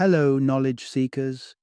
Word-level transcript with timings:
Hello, 0.00 0.38
knowledge 0.38 0.88
seekers. 0.88 1.54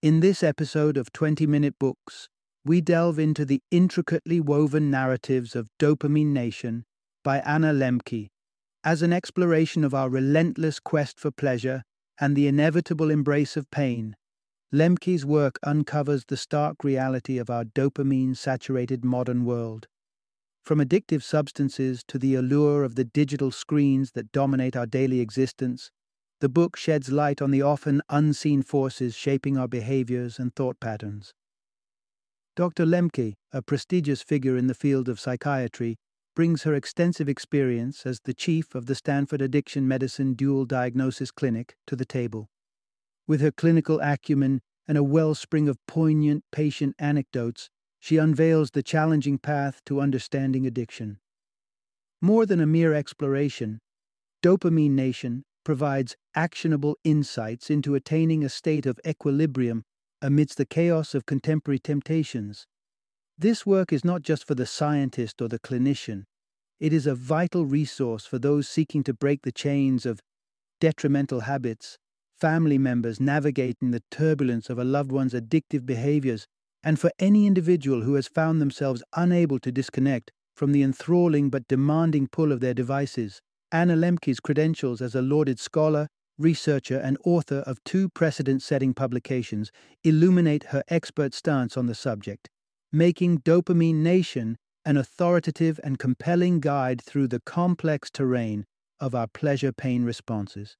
In 0.00 0.20
this 0.20 0.44
episode 0.44 0.96
of 0.96 1.12
20 1.12 1.44
Minute 1.48 1.74
Books, 1.80 2.28
we 2.64 2.80
delve 2.80 3.18
into 3.18 3.44
the 3.44 3.60
intricately 3.72 4.38
woven 4.38 4.92
narratives 4.92 5.56
of 5.56 5.70
Dopamine 5.80 6.28
Nation 6.28 6.84
by 7.24 7.40
Anna 7.40 7.72
Lembke 7.72 8.28
as 8.84 9.02
an 9.02 9.12
exploration 9.12 9.82
of 9.82 9.92
our 9.92 10.08
relentless 10.08 10.78
quest 10.78 11.18
for 11.18 11.32
pleasure 11.32 11.82
and 12.20 12.36
the 12.36 12.46
inevitable 12.46 13.10
embrace 13.10 13.56
of 13.56 13.68
pain. 13.72 14.14
Lembke's 14.72 15.26
work 15.26 15.58
uncovers 15.64 16.24
the 16.28 16.36
stark 16.36 16.84
reality 16.84 17.38
of 17.38 17.50
our 17.50 17.64
dopamine 17.64 18.36
saturated 18.36 19.04
modern 19.04 19.44
world. 19.44 19.88
From 20.62 20.78
addictive 20.78 21.24
substances 21.24 22.04
to 22.06 22.20
the 22.20 22.36
allure 22.36 22.84
of 22.84 22.94
the 22.94 23.04
digital 23.04 23.50
screens 23.50 24.12
that 24.12 24.30
dominate 24.30 24.76
our 24.76 24.86
daily 24.86 25.18
existence, 25.18 25.90
the 26.40 26.48
book 26.48 26.76
sheds 26.76 27.12
light 27.12 27.42
on 27.42 27.50
the 27.50 27.62
often 27.62 28.00
unseen 28.08 28.62
forces 28.62 29.14
shaping 29.14 29.58
our 29.58 29.68
behaviors 29.68 30.38
and 30.38 30.54
thought 30.54 30.80
patterns. 30.80 31.32
Dr. 32.56 32.84
Lembke, 32.84 33.34
a 33.52 33.62
prestigious 33.62 34.22
figure 34.22 34.56
in 34.56 34.66
the 34.66 34.74
field 34.74 35.08
of 35.08 35.20
psychiatry, 35.20 35.96
brings 36.34 36.62
her 36.62 36.74
extensive 36.74 37.28
experience 37.28 38.06
as 38.06 38.20
the 38.24 38.34
chief 38.34 38.74
of 38.74 38.86
the 38.86 38.94
Stanford 38.94 39.42
Addiction 39.42 39.86
Medicine 39.86 40.34
Dual 40.34 40.64
Diagnosis 40.64 41.30
Clinic 41.30 41.74
to 41.86 41.94
the 41.94 42.04
table. 42.04 42.48
With 43.26 43.40
her 43.40 43.52
clinical 43.52 44.00
acumen 44.00 44.60
and 44.88 44.96
a 44.96 45.04
wellspring 45.04 45.68
of 45.68 45.78
poignant 45.86 46.44
patient 46.50 46.94
anecdotes, 46.98 47.68
she 47.98 48.16
unveils 48.16 48.70
the 48.70 48.82
challenging 48.82 49.38
path 49.38 49.82
to 49.86 50.00
understanding 50.00 50.66
addiction. 50.66 51.18
More 52.22 52.46
than 52.46 52.60
a 52.60 52.66
mere 52.66 52.94
exploration, 52.94 53.80
Dopamine 54.42 54.92
Nation 54.92 55.44
provides 55.70 56.16
actionable 56.34 56.98
insights 57.04 57.70
into 57.70 57.94
attaining 57.94 58.42
a 58.42 58.48
state 58.48 58.86
of 58.86 58.98
equilibrium 59.06 59.84
amidst 60.20 60.58
the 60.58 60.66
chaos 60.66 61.14
of 61.14 61.26
contemporary 61.26 61.78
temptations. 61.78 62.66
This 63.38 63.64
work 63.64 63.92
is 63.92 64.04
not 64.04 64.22
just 64.22 64.44
for 64.44 64.56
the 64.56 64.66
scientist 64.66 65.40
or 65.40 65.46
the 65.46 65.60
clinician, 65.60 66.24
it 66.80 66.92
is 66.92 67.06
a 67.06 67.14
vital 67.14 67.66
resource 67.66 68.26
for 68.26 68.40
those 68.40 68.68
seeking 68.68 69.04
to 69.04 69.14
break 69.14 69.42
the 69.42 69.52
chains 69.52 70.04
of 70.04 70.18
detrimental 70.80 71.42
habits, 71.42 71.98
family 72.36 72.76
members 72.76 73.20
navigating 73.20 73.92
the 73.92 74.02
turbulence 74.10 74.70
of 74.70 74.78
a 74.80 74.82
loved 74.82 75.12
one's 75.12 75.34
addictive 75.34 75.86
behaviors, 75.86 76.48
and 76.82 76.98
for 76.98 77.12
any 77.20 77.46
individual 77.46 78.02
who 78.02 78.14
has 78.14 78.26
found 78.26 78.60
themselves 78.60 79.04
unable 79.14 79.60
to 79.60 79.70
disconnect 79.70 80.32
from 80.52 80.72
the 80.72 80.82
enthralling 80.82 81.48
but 81.48 81.68
demanding 81.68 82.26
pull 82.26 82.50
of 82.50 82.58
their 82.58 82.74
devices. 82.74 83.40
Anna 83.72 83.94
Lembke's 83.94 84.40
credentials 84.40 85.00
as 85.00 85.14
a 85.14 85.22
lauded 85.22 85.60
scholar, 85.60 86.08
researcher, 86.38 86.98
and 86.98 87.16
author 87.24 87.58
of 87.66 87.82
two 87.84 88.08
precedent 88.08 88.62
setting 88.62 88.94
publications 88.94 89.70
illuminate 90.02 90.64
her 90.64 90.82
expert 90.88 91.34
stance 91.34 91.76
on 91.76 91.86
the 91.86 91.94
subject, 91.94 92.48
making 92.92 93.38
Dopamine 93.40 93.96
Nation 93.96 94.56
an 94.84 94.96
authoritative 94.96 95.78
and 95.84 95.98
compelling 95.98 96.58
guide 96.58 97.00
through 97.02 97.28
the 97.28 97.40
complex 97.40 98.10
terrain 98.10 98.64
of 98.98 99.14
our 99.14 99.26
pleasure 99.26 99.72
pain 99.72 100.04
responses. 100.04 100.76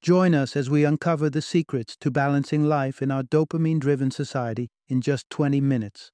Join 0.00 0.34
us 0.34 0.56
as 0.56 0.70
we 0.70 0.84
uncover 0.84 1.28
the 1.28 1.42
secrets 1.42 1.96
to 2.00 2.10
balancing 2.10 2.64
life 2.64 3.02
in 3.02 3.10
our 3.10 3.22
dopamine 3.22 3.80
driven 3.80 4.10
society 4.10 4.68
in 4.88 5.00
just 5.00 5.28
20 5.30 5.60
minutes. 5.60 6.10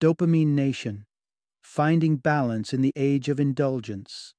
Dopamine 0.00 0.54
Nation 0.54 1.06
Finding 1.60 2.18
Balance 2.18 2.72
in 2.72 2.82
the 2.82 2.92
Age 2.94 3.28
of 3.28 3.40
Indulgence. 3.40 4.32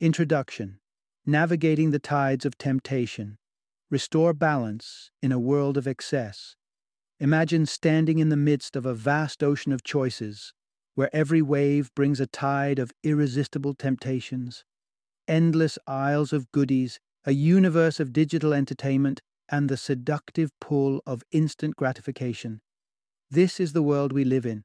Introduction 0.00 0.80
Navigating 1.24 1.92
the 1.92 2.00
Tides 2.00 2.44
of 2.44 2.58
Temptation. 2.58 3.38
Restore 3.92 4.32
balance 4.32 5.12
in 5.22 5.30
a 5.30 5.38
world 5.38 5.76
of 5.76 5.86
excess. 5.86 6.56
Imagine 7.20 7.64
standing 7.64 8.18
in 8.18 8.28
the 8.28 8.36
midst 8.36 8.74
of 8.74 8.84
a 8.84 8.92
vast 8.92 9.44
ocean 9.44 9.70
of 9.70 9.84
choices, 9.84 10.52
where 10.96 11.14
every 11.14 11.42
wave 11.42 11.94
brings 11.94 12.18
a 12.18 12.26
tide 12.26 12.80
of 12.80 12.90
irresistible 13.04 13.74
temptations, 13.74 14.64
endless 15.28 15.78
aisles 15.86 16.32
of 16.32 16.50
goodies, 16.50 16.98
a 17.24 17.30
universe 17.30 18.00
of 18.00 18.12
digital 18.12 18.52
entertainment, 18.52 19.20
and 19.48 19.68
the 19.68 19.76
seductive 19.76 20.50
pull 20.60 21.00
of 21.06 21.22
instant 21.30 21.76
gratification. 21.76 22.60
This 23.30 23.60
is 23.60 23.74
the 23.74 23.82
world 23.82 24.12
we 24.12 24.24
live 24.24 24.44
in 24.44 24.64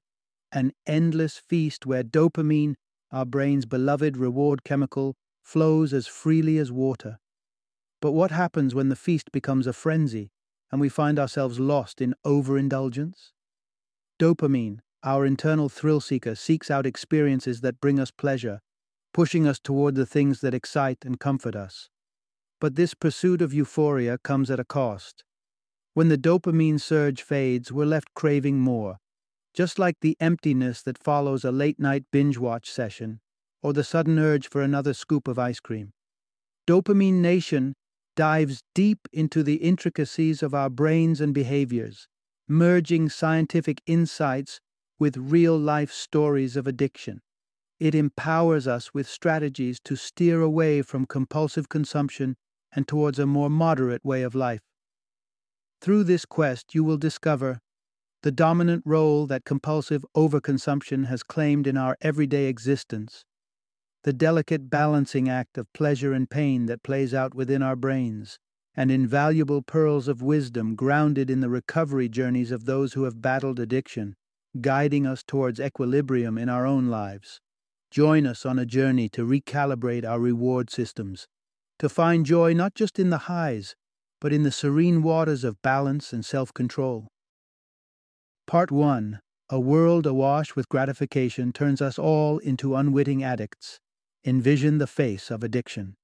an 0.54 0.72
endless 0.86 1.38
feast 1.38 1.86
where 1.86 2.04
dopamine, 2.04 2.76
our 3.12 3.26
brain's 3.26 3.66
beloved 3.66 4.16
reward 4.16 4.64
chemical, 4.64 5.16
flows 5.42 5.94
as 5.94 6.08
freely 6.08 6.58
as 6.58 6.72
water. 6.72 7.18
But 8.02 8.12
what 8.12 8.32
happens 8.32 8.76
when 8.76 8.90
the 8.90 8.96
feast 8.96 9.32
becomes 9.32 9.68
a 9.68 9.74
frenzy 9.74 10.32
and 10.72 10.80
we 10.80 10.90
find 10.90 11.18
ourselves 11.20 11.60
lost 11.60 12.02
in 12.02 12.16
overindulgence? 12.24 13.34
Dopamine, 14.20 14.80
our 15.04 15.26
internal 15.26 15.70
thrill 15.70 16.00
seeker, 16.00 16.36
seeks 16.36 16.70
out 16.70 16.86
experiences 16.86 17.62
that 17.62 17.82
bring 17.82 18.00
us 18.00 18.12
pleasure, 18.12 18.62
pushing 19.14 19.48
us 19.48 19.60
toward 19.60 19.96
the 19.96 20.06
things 20.06 20.42
that 20.42 20.54
excite 20.54 21.04
and 21.04 21.20
comfort 21.20 21.56
us. 21.56 21.90
But 22.62 22.76
this 22.76 22.94
pursuit 22.94 23.42
of 23.42 23.54
euphoria 23.54 24.18
comes 24.18 24.50
at 24.50 24.60
a 24.60 24.66
cost. 24.66 25.24
When 25.94 26.10
the 26.10 26.18
dopamine 26.18 26.80
surge 26.80 27.22
fades, 27.22 27.72
we're 27.72 27.86
left 27.86 28.14
craving 28.14 28.60
more, 28.60 28.98
just 29.54 29.78
like 29.78 30.00
the 30.02 30.18
emptiness 30.20 30.82
that 30.82 31.02
follows 31.02 31.44
a 31.44 31.52
late 31.52 31.80
night 31.80 32.06
binge 32.12 32.38
watch 32.38 32.70
session 32.72 33.20
or 33.62 33.74
the 33.74 33.84
sudden 33.84 34.20
urge 34.20 34.50
for 34.50 34.62
another 34.62 34.94
scoop 34.94 35.28
of 35.28 35.40
ice 35.40 35.60
cream. 35.60 35.94
Dopamine 36.68 37.22
Nation 37.22 37.74
dives 38.16 38.64
deep 38.76 39.08
into 39.12 39.44
the 39.44 39.56
intricacies 39.56 40.44
of 40.44 40.54
our 40.54 40.70
brains 40.70 41.22
and 41.22 41.34
behaviors, 41.34 42.08
merging 42.48 43.10
scientific 43.10 43.82
insights 43.86 44.60
with 45.00 45.18
real 45.18 45.58
life 45.58 45.92
stories 45.92 46.56
of 46.56 46.68
addiction. 46.68 47.22
It 47.80 47.96
empowers 47.96 48.68
us 48.68 48.94
with 48.94 49.08
strategies 49.08 49.80
to 49.86 49.96
steer 49.96 50.42
away 50.42 50.82
from 50.82 51.06
compulsive 51.06 51.70
consumption 51.70 52.36
and 52.76 52.88
towards 52.88 53.20
a 53.20 53.26
more 53.26 53.50
moderate 53.50 54.06
way 54.06 54.24
of 54.24 54.36
life. 54.36 54.62
Through 55.82 56.06
this 56.06 56.26
quest, 56.26 56.74
you 56.74 56.84
will 56.84 56.98
discover 56.98 57.60
the 58.24 58.32
dominant 58.32 58.82
role 58.86 59.28
that 59.28 59.44
compulsive 59.44 60.06
overconsumption 60.16 61.08
has 61.08 61.24
claimed 61.24 61.68
in 61.68 61.76
our 61.76 61.98
everyday 62.02 62.46
existence, 62.46 63.26
the 64.04 64.14
delicate 64.14 64.70
balancing 64.70 65.28
act 65.28 65.58
of 65.58 65.72
pleasure 65.74 66.14
and 66.14 66.30
pain 66.30 66.66
that 66.66 66.84
plays 66.84 67.14
out 67.14 67.36
within 67.36 67.62
our 67.62 67.76
brains, 67.76 68.40
and 68.76 68.90
invaluable 68.90 69.62
pearls 69.62 70.08
of 70.08 70.22
wisdom 70.22 70.74
grounded 70.74 71.30
in 71.30 71.42
the 71.42 71.50
recovery 71.50 72.08
journeys 72.08 72.50
of 72.50 72.64
those 72.64 72.94
who 72.94 73.04
have 73.04 73.22
battled 73.22 73.60
addiction, 73.60 74.16
guiding 74.62 75.06
us 75.06 75.22
towards 75.22 75.60
equilibrium 75.60 76.38
in 76.38 76.48
our 76.48 76.66
own 76.66 76.88
lives. 76.88 77.42
Join 77.92 78.26
us 78.26 78.46
on 78.46 78.58
a 78.58 78.66
journey 78.66 79.10
to 79.10 79.28
recalibrate 79.28 80.06
our 80.06 80.20
reward 80.20 80.70
systems, 80.70 81.28
to 81.78 81.90
find 81.90 82.26
joy 82.26 82.54
not 82.54 82.74
just 82.74 83.00
in 83.00 83.10
the 83.10 83.28
highs, 83.30 83.76
but 84.22 84.32
in 84.32 84.44
the 84.44 84.52
serene 84.52 85.04
waters 85.04 85.44
of 85.44 85.62
balance 85.62 86.14
and 86.14 86.26
self 86.26 86.54
control. 86.54 87.13
Part 88.46 88.72
1 88.72 89.20
A 89.50 89.60
world 89.60 90.06
awash 90.06 90.56
with 90.56 90.68
gratification 90.70 91.54
turns 91.54 91.82
us 91.82 91.98
all 91.98 92.40
into 92.40 92.76
unwitting 92.76 93.24
addicts. 93.24 93.80
Envision 94.26 94.78
the 94.78 94.88
face 94.88 95.32
of 95.32 95.44
addiction. 95.44 95.96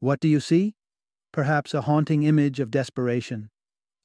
What 0.00 0.18
do 0.18 0.28
you 0.28 0.40
see? 0.40 0.74
Perhaps 1.32 1.74
a 1.74 1.82
haunting 1.82 2.22
image 2.22 2.58
of 2.58 2.70
desperation, 2.70 3.50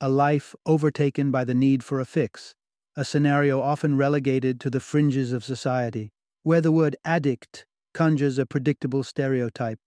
a 0.01 0.09
life 0.09 0.55
overtaken 0.65 1.31
by 1.31 1.45
the 1.45 1.55
need 1.55 1.83
for 1.83 1.99
a 1.99 2.05
fix, 2.05 2.53
a 2.95 3.05
scenario 3.05 3.61
often 3.61 3.95
relegated 3.97 4.59
to 4.59 4.69
the 4.69 4.81
fringes 4.81 5.31
of 5.31 5.43
society, 5.43 6.11
where 6.43 6.61
the 6.61 6.71
word 6.71 6.97
addict 7.05 7.65
conjures 7.93 8.37
a 8.37 8.45
predictable 8.45 9.03
stereotype. 9.03 9.79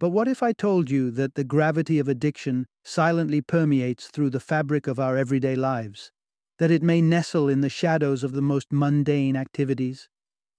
But 0.00 0.10
what 0.10 0.28
if 0.28 0.42
I 0.42 0.52
told 0.52 0.90
you 0.90 1.10
that 1.12 1.34
the 1.34 1.44
gravity 1.44 1.98
of 1.98 2.08
addiction 2.08 2.66
silently 2.84 3.42
permeates 3.42 4.08
through 4.08 4.30
the 4.30 4.40
fabric 4.40 4.86
of 4.86 4.98
our 4.98 5.16
everyday 5.16 5.54
lives? 5.54 6.10
That 6.58 6.70
it 6.70 6.82
may 6.82 7.00
nestle 7.00 7.48
in 7.48 7.60
the 7.60 7.68
shadows 7.68 8.24
of 8.24 8.32
the 8.32 8.42
most 8.42 8.72
mundane 8.72 9.36
activities. 9.36 10.08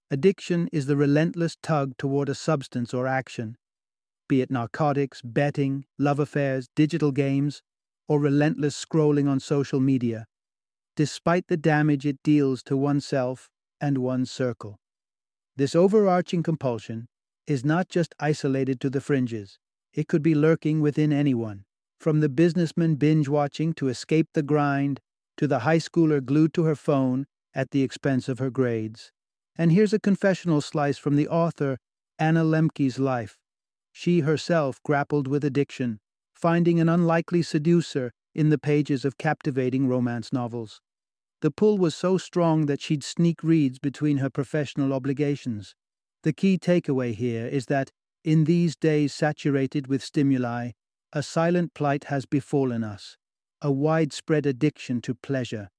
Addiction 0.09 0.67
is 0.71 0.85
the 0.85 0.95
relentless 0.95 1.57
tug 1.61 1.95
toward 1.97 2.29
a 2.29 2.35
substance 2.35 2.93
or 2.93 3.05
action, 3.05 3.57
be 4.27 4.41
it 4.41 4.49
narcotics, 4.49 5.21
betting, 5.21 5.85
love 5.97 6.19
affairs, 6.19 6.69
digital 6.75 7.11
games, 7.11 7.61
or 8.07 8.19
relentless 8.19 8.83
scrolling 8.83 9.29
on 9.29 9.39
social 9.39 9.79
media, 9.79 10.25
despite 10.95 11.47
the 11.47 11.57
damage 11.57 12.05
it 12.05 12.17
deals 12.23 12.63
to 12.63 12.75
oneself 12.77 13.49
and 13.79 13.97
one's 13.97 14.31
circle. 14.31 14.79
This 15.55 15.75
overarching 15.75 16.41
compulsion 16.41 17.07
is 17.45 17.65
not 17.65 17.89
just 17.89 18.15
isolated 18.19 18.79
to 18.81 18.89
the 18.89 19.01
fringes, 19.01 19.59
it 19.93 20.07
could 20.07 20.23
be 20.23 20.35
lurking 20.35 20.79
within 20.79 21.11
anyone, 21.11 21.65
from 21.99 22.19
the 22.19 22.29
businessman 22.29 22.95
binge 22.95 23.27
watching 23.27 23.73
to 23.73 23.89
escape 23.89 24.29
the 24.33 24.43
grind 24.43 25.01
to 25.39 25.47
the 25.47 25.59
high 25.59 25.77
schooler 25.77 26.19
glued 26.23 26.53
to 26.53 26.65
her 26.65 26.75
phone 26.75 27.25
at 27.55 27.71
the 27.71 27.81
expense 27.81 28.27
of 28.27 28.39
her 28.39 28.49
grades. 28.49 29.13
And 29.57 29.71
here's 29.71 29.93
a 29.93 29.99
confessional 29.99 30.59
slice 30.59 30.97
from 30.97 31.15
the 31.15 31.29
author, 31.29 31.77
Anna 32.19 32.43
Lembke's 32.43 32.99
life. 32.99 33.37
She 33.93 34.19
herself 34.19 34.83
grappled 34.83 35.29
with 35.29 35.45
addiction, 35.45 36.01
finding 36.33 36.81
an 36.81 36.89
unlikely 36.89 37.41
seducer 37.41 38.11
in 38.35 38.49
the 38.49 38.57
pages 38.57 39.05
of 39.05 39.17
captivating 39.17 39.87
romance 39.87 40.33
novels. 40.33 40.81
The 41.39 41.51
pull 41.51 41.77
was 41.77 41.95
so 41.95 42.17
strong 42.17 42.65
that 42.65 42.81
she'd 42.81 43.01
sneak 43.01 43.41
reads 43.41 43.79
between 43.79 44.17
her 44.17 44.29
professional 44.29 44.91
obligations. 44.91 45.73
The 46.23 46.33
key 46.33 46.57
takeaway 46.57 47.15
here 47.15 47.47
is 47.47 47.67
that, 47.67 47.91
in 48.25 48.43
these 48.43 48.75
days 48.75 49.13
saturated 49.13 49.87
with 49.87 50.03
stimuli, 50.03 50.71
a 51.13 51.23
silent 51.23 51.73
plight 51.73 52.05
has 52.05 52.25
befallen 52.25 52.83
us 52.83 53.15
a 53.61 53.71
widespread 53.71 54.45
addiction 54.45 55.01
to 55.01 55.13
pleasure. 55.13 55.69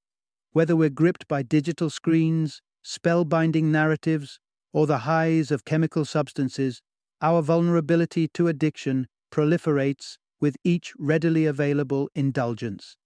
Whether 0.51 0.75
we're 0.75 0.89
gripped 0.89 1.27
by 1.27 1.43
digital 1.43 1.89
screens, 1.89 2.61
spellbinding 2.85 3.65
narratives, 3.65 4.39
or 4.73 4.87
the 4.87 4.99
highs 4.99 5.51
of 5.51 5.65
chemical 5.65 6.05
substances, 6.05 6.81
our 7.21 7.41
vulnerability 7.41 8.27
to 8.29 8.47
addiction 8.47 9.07
proliferates 9.31 10.17
with 10.39 10.57
each 10.63 10.93
readily 10.97 11.45
available 11.45 12.09
indulgence. 12.15 12.97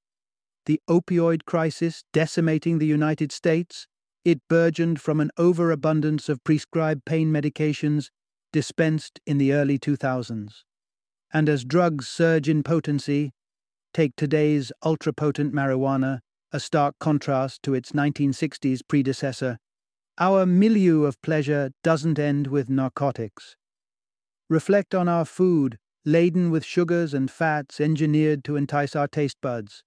The 0.65 0.81
opioid 0.89 1.45
crisis 1.45 2.03
decimating 2.13 2.79
the 2.79 2.87
United 2.87 3.31
States, 3.31 3.87
it 4.23 4.41
burgeoned 4.49 4.99
from 4.99 5.19
an 5.19 5.29
overabundance 5.37 6.29
of 6.29 6.43
prescribed 6.43 7.05
pain 7.05 7.31
medications 7.31 8.09
dispensed 8.51 9.19
in 9.27 9.37
the 9.37 9.53
early 9.53 9.77
2000s. 9.77 10.63
And 11.31 11.49
as 11.49 11.65
drugs 11.65 12.07
surge 12.07 12.49
in 12.49 12.63
potency, 12.63 13.33
take 13.95 14.13
today's 14.17 14.73
ultra 14.83 15.13
potent 15.13 15.53
marijuana, 15.53 16.19
a 16.51 16.59
stark 16.59 16.93
contrast 16.99 17.63
to 17.63 17.73
its 17.73 17.93
1960s 17.93 18.81
predecessor, 18.85 19.57
our 20.17 20.45
milieu 20.45 21.05
of 21.05 21.21
pleasure 21.21 21.71
doesn't 21.81 22.19
end 22.19 22.47
with 22.47 22.69
narcotics. 22.69 23.55
Reflect 24.49 24.93
on 24.93 25.07
our 25.07 25.23
food, 25.23 25.77
laden 26.03 26.51
with 26.51 26.65
sugars 26.65 27.13
and 27.13 27.31
fats 27.31 27.79
engineered 27.79 28.43
to 28.43 28.57
entice 28.57 28.97
our 28.97 29.07
taste 29.07 29.37
buds, 29.41 29.81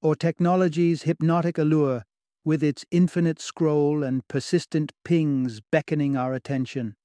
or 0.00 0.16
technology's 0.16 1.02
hypnotic 1.02 1.58
allure 1.58 2.04
with 2.42 2.62
its 2.62 2.86
infinite 2.90 3.38
scroll 3.38 4.02
and 4.02 4.26
persistent 4.28 4.92
pings 5.04 5.60
beckoning 5.70 6.16
our 6.16 6.32
attention. 6.32 6.96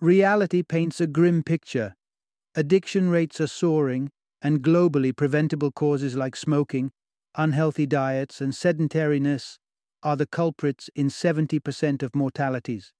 Reality 0.00 0.62
paints 0.62 1.00
a 1.00 1.08
grim 1.08 1.42
picture. 1.42 1.96
Addiction 2.54 3.10
rates 3.10 3.40
are 3.40 3.48
soaring, 3.48 4.08
and 4.42 4.62
globally 4.62 5.14
preventable 5.14 5.70
causes 5.70 6.16
like 6.16 6.36
smoking, 6.36 6.90
unhealthy 7.36 7.86
diets, 7.86 8.40
and 8.40 8.52
sedentariness 8.52 9.58
are 10.02 10.16
the 10.16 10.26
culprits 10.26 10.90
in 10.94 11.08
70% 11.08 12.02
of 12.02 12.14
mortalities. 12.14 12.92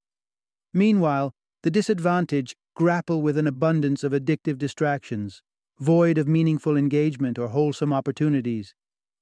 Meanwhile, 0.73 1.35
the 1.62 1.71
disadvantaged 1.71 2.55
grapple 2.75 3.21
with 3.23 3.37
an 3.37 3.47
abundance 3.47 4.05
of 4.05 4.12
addictive 4.12 4.56
distractions, 4.56 5.43
void 5.79 6.17
of 6.17 6.29
meaningful 6.29 6.77
engagement 6.77 7.39
or 7.39 7.49
wholesome 7.49 7.93
opportunities. 7.93 8.75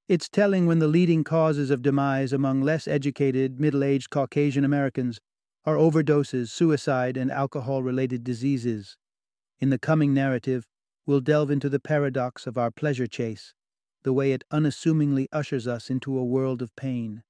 It's 0.09 0.29
telling 0.29 0.67
when 0.67 0.79
the 0.79 0.89
leading 0.89 1.25
causes 1.25 1.71
of 1.71 1.83
demise 1.83 2.33
among 2.33 2.63
less 2.63 2.87
educated, 2.87 3.61
middle 3.61 3.83
aged 3.83 4.11
Caucasian 4.11 4.65
Americans 4.65 5.21
are 5.65 5.77
overdoses, 5.77 6.51
suicide, 6.51 7.17
and 7.17 7.31
alcohol 7.31 7.83
related 7.83 8.25
diseases. 8.25 8.97
In 9.59 9.71
the 9.71 9.79
coming 9.79 10.15
narrative, 10.15 10.67
we'll 11.07 11.21
delve 11.21 11.51
into 11.51 11.69
the 11.69 11.81
paradox 11.81 12.47
of 12.47 12.59
our 12.59 12.71
pleasure 12.71 13.07
chase, 13.07 13.55
the 14.03 14.13
way 14.13 14.33
it 14.33 14.45
unassumingly 14.51 15.29
ushers 15.33 15.67
us 15.67 15.91
into 15.91 16.19
a 16.19 16.25
world 16.25 16.63
of 16.63 16.75
pain. 16.77 17.23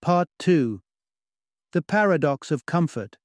Part 0.00 0.28
2 0.38 0.80
The 1.72 1.82
Paradox 1.82 2.50
of 2.50 2.66
Comfort. 2.66 3.18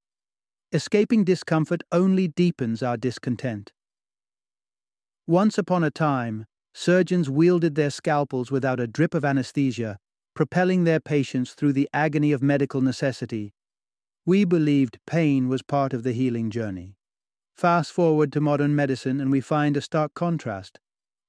Escaping 0.71 1.23
discomfort 1.23 1.81
only 1.91 2.27
deepens 2.27 2.83
our 2.83 2.97
discontent. 2.97 3.71
Once 5.25 5.57
upon 5.57 5.83
a 5.83 5.91
time, 5.91 6.45
surgeons 6.73 7.29
wielded 7.29 7.75
their 7.75 7.89
scalpels 7.89 8.51
without 8.51 8.79
a 8.79 8.87
drip 8.87 9.13
of 9.13 9.23
anesthesia, 9.23 9.97
propelling 10.35 10.83
their 10.83 10.99
patients 10.99 11.53
through 11.53 11.73
the 11.73 11.89
agony 11.93 12.31
of 12.31 12.43
medical 12.43 12.81
necessity. 12.81 13.53
We 14.25 14.43
believed 14.43 14.99
pain 15.07 15.47
was 15.47 15.61
part 15.61 15.93
of 15.93 16.03
the 16.03 16.11
healing 16.11 16.51
journey. 16.51 16.96
Fast 17.57 17.92
forward 17.92 18.31
to 18.33 18.39
modern 18.39 18.75
medicine, 18.75 19.19
and 19.19 19.31
we 19.31 19.42
find 19.42 19.75
a 19.75 19.81
stark 19.81 20.13
contrast. 20.13 20.80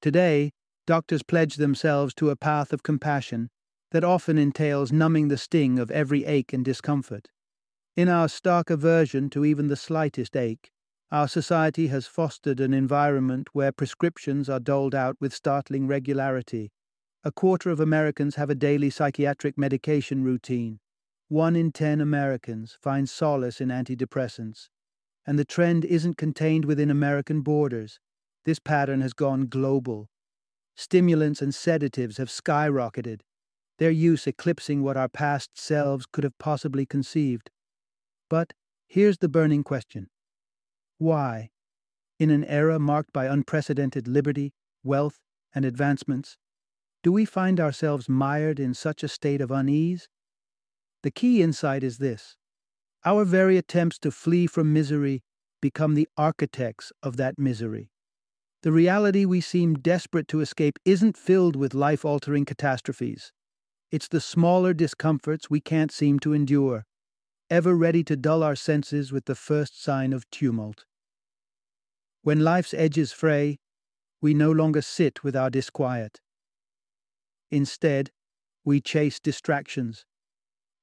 Today, 0.03 0.51
doctors 0.87 1.23
pledge 1.23 1.57
themselves 1.57 2.13
to 2.17 2.29
a 2.29 2.37
path 2.37 2.71
of 2.71 2.83
compassion 2.83 3.49
that 3.93 4.05
often 4.05 4.37
entails 4.37 4.93
numbing 4.93 5.29
the 5.29 5.39
sting 5.39 5.79
of 5.79 5.91
every 5.91 6.27
ache 6.27 6.53
and 6.53 6.63
discomfort. 6.63 7.29
In 7.97 8.11
our 8.11 8.29
stark 8.29 8.69
aversion 8.69 9.31
to 9.31 9.47
even 9.47 9.69
the 9.69 9.77
slightest 9.77 10.37
ache, 10.37 10.71
our 11.11 11.29
society 11.29 11.87
has 11.87 12.07
fostered 12.07 12.61
an 12.61 12.75
environment 12.75 13.49
where 13.55 13.73
prescriptions 13.73 14.51
are 14.51 14.61
doled 14.61 14.95
out 14.95 15.17
with 15.21 15.33
startling 15.33 15.87
regularity. 15.87 16.71
A 17.25 17.33
quarter 17.33 17.71
of 17.71 17.81
Americans 17.81 18.35
have 18.35 18.51
a 18.51 18.55
daily 18.55 18.91
psychiatric 18.91 19.57
medication 19.57 20.23
routine. 20.23 20.79
One 21.29 21.57
in 21.57 21.73
ten 21.73 22.03
Americans 22.03 22.77
finds 22.83 23.11
solace 23.11 23.63
in 23.63 23.71
antidepressants. 23.71 24.69
And 25.29 25.39
the 25.39 25.45
trend 25.45 25.85
isn't 25.85 26.17
contained 26.17 26.65
within 26.65 26.91
American 26.91 27.43
borders. 27.43 28.01
This 28.47 28.59
pattern 28.59 29.03
has 29.03 29.13
gone 29.13 29.49
global. 29.49 30.09
Stimulants 30.75 31.43
and 31.43 31.55
sedatives 31.55 32.17
have 32.17 32.31
skyrocketed, 32.31 33.21
their 33.77 33.91
use 33.91 34.27
eclipsing 34.27 34.83
what 34.83 34.97
our 34.97 35.11
past 35.11 35.51
selves 35.53 36.07
could 36.11 36.25
have 36.25 36.39
possibly 36.39 36.87
conceived. 36.87 37.51
But 38.31 38.55
here's 38.87 39.19
the 39.19 39.29
burning 39.29 39.65
question 39.65 40.09
Why, 40.97 41.51
in 42.19 42.31
an 42.31 42.45
era 42.45 42.79
marked 42.79 43.13
by 43.13 43.27
unprecedented 43.27 44.09
liberty, 44.09 44.55
wealth, 44.83 45.21
and 45.55 45.67
advancements, 45.67 46.39
do 47.03 47.13
we 47.13 47.27
find 47.27 47.61
ourselves 47.61 48.09
mired 48.09 48.59
in 48.59 48.73
such 48.73 49.03
a 49.03 49.09
state 49.09 49.43
of 49.43 49.51
unease? 49.51 50.09
The 51.03 51.11
key 51.11 51.43
insight 51.43 51.83
is 51.83 51.99
this 51.99 52.39
our 53.05 53.25
very 53.25 53.57
attempts 53.57 53.99
to 54.01 54.11
flee 54.11 54.47
from 54.47 54.73
misery 54.73 55.23
become 55.61 55.95
the 55.95 56.09
architects 56.17 56.93
of 57.03 57.17
that 57.17 57.39
misery. 57.39 57.91
The 58.63 58.73
reality 58.73 59.25
we 59.25 59.41
seem 59.41 59.75
desperate 59.75 60.29
to 60.29 60.41
escape 60.41 60.79
isn't 60.85 61.17
filled 61.17 61.55
with 61.55 61.75
life 61.75 62.05
altering 62.05 62.45
catastrophes. 62.45 63.33
It's 63.91 64.09
the 64.09 64.21
smaller 64.21 64.75
discomforts 64.75 65.49
we 65.49 65.61
can't 65.61 65.93
seem 65.93 66.19
to 66.21 66.33
endure, 66.33 66.85
ever 67.49 67.75
ready 67.75 68.03
to 68.05 68.17
dull 68.17 68.43
our 68.43 68.57
senses 68.57 69.13
with 69.13 69.27
the 69.27 69.35
first 69.35 69.83
sign 69.83 70.13
of 70.13 70.29
tumult. 70.31 70.85
When 72.23 72.41
life's 72.41 72.75
edges 72.75 73.13
fray, 73.13 73.59
we 74.21 74.35
no 74.35 74.51
longer 74.51 74.83
sit 74.83 75.23
with 75.23 75.37
our 75.37 75.51
disquiet. 75.51 76.21
Instead, 77.51 78.11
we 78.65 78.81
chase 78.81 79.21
distractions, 79.21 80.05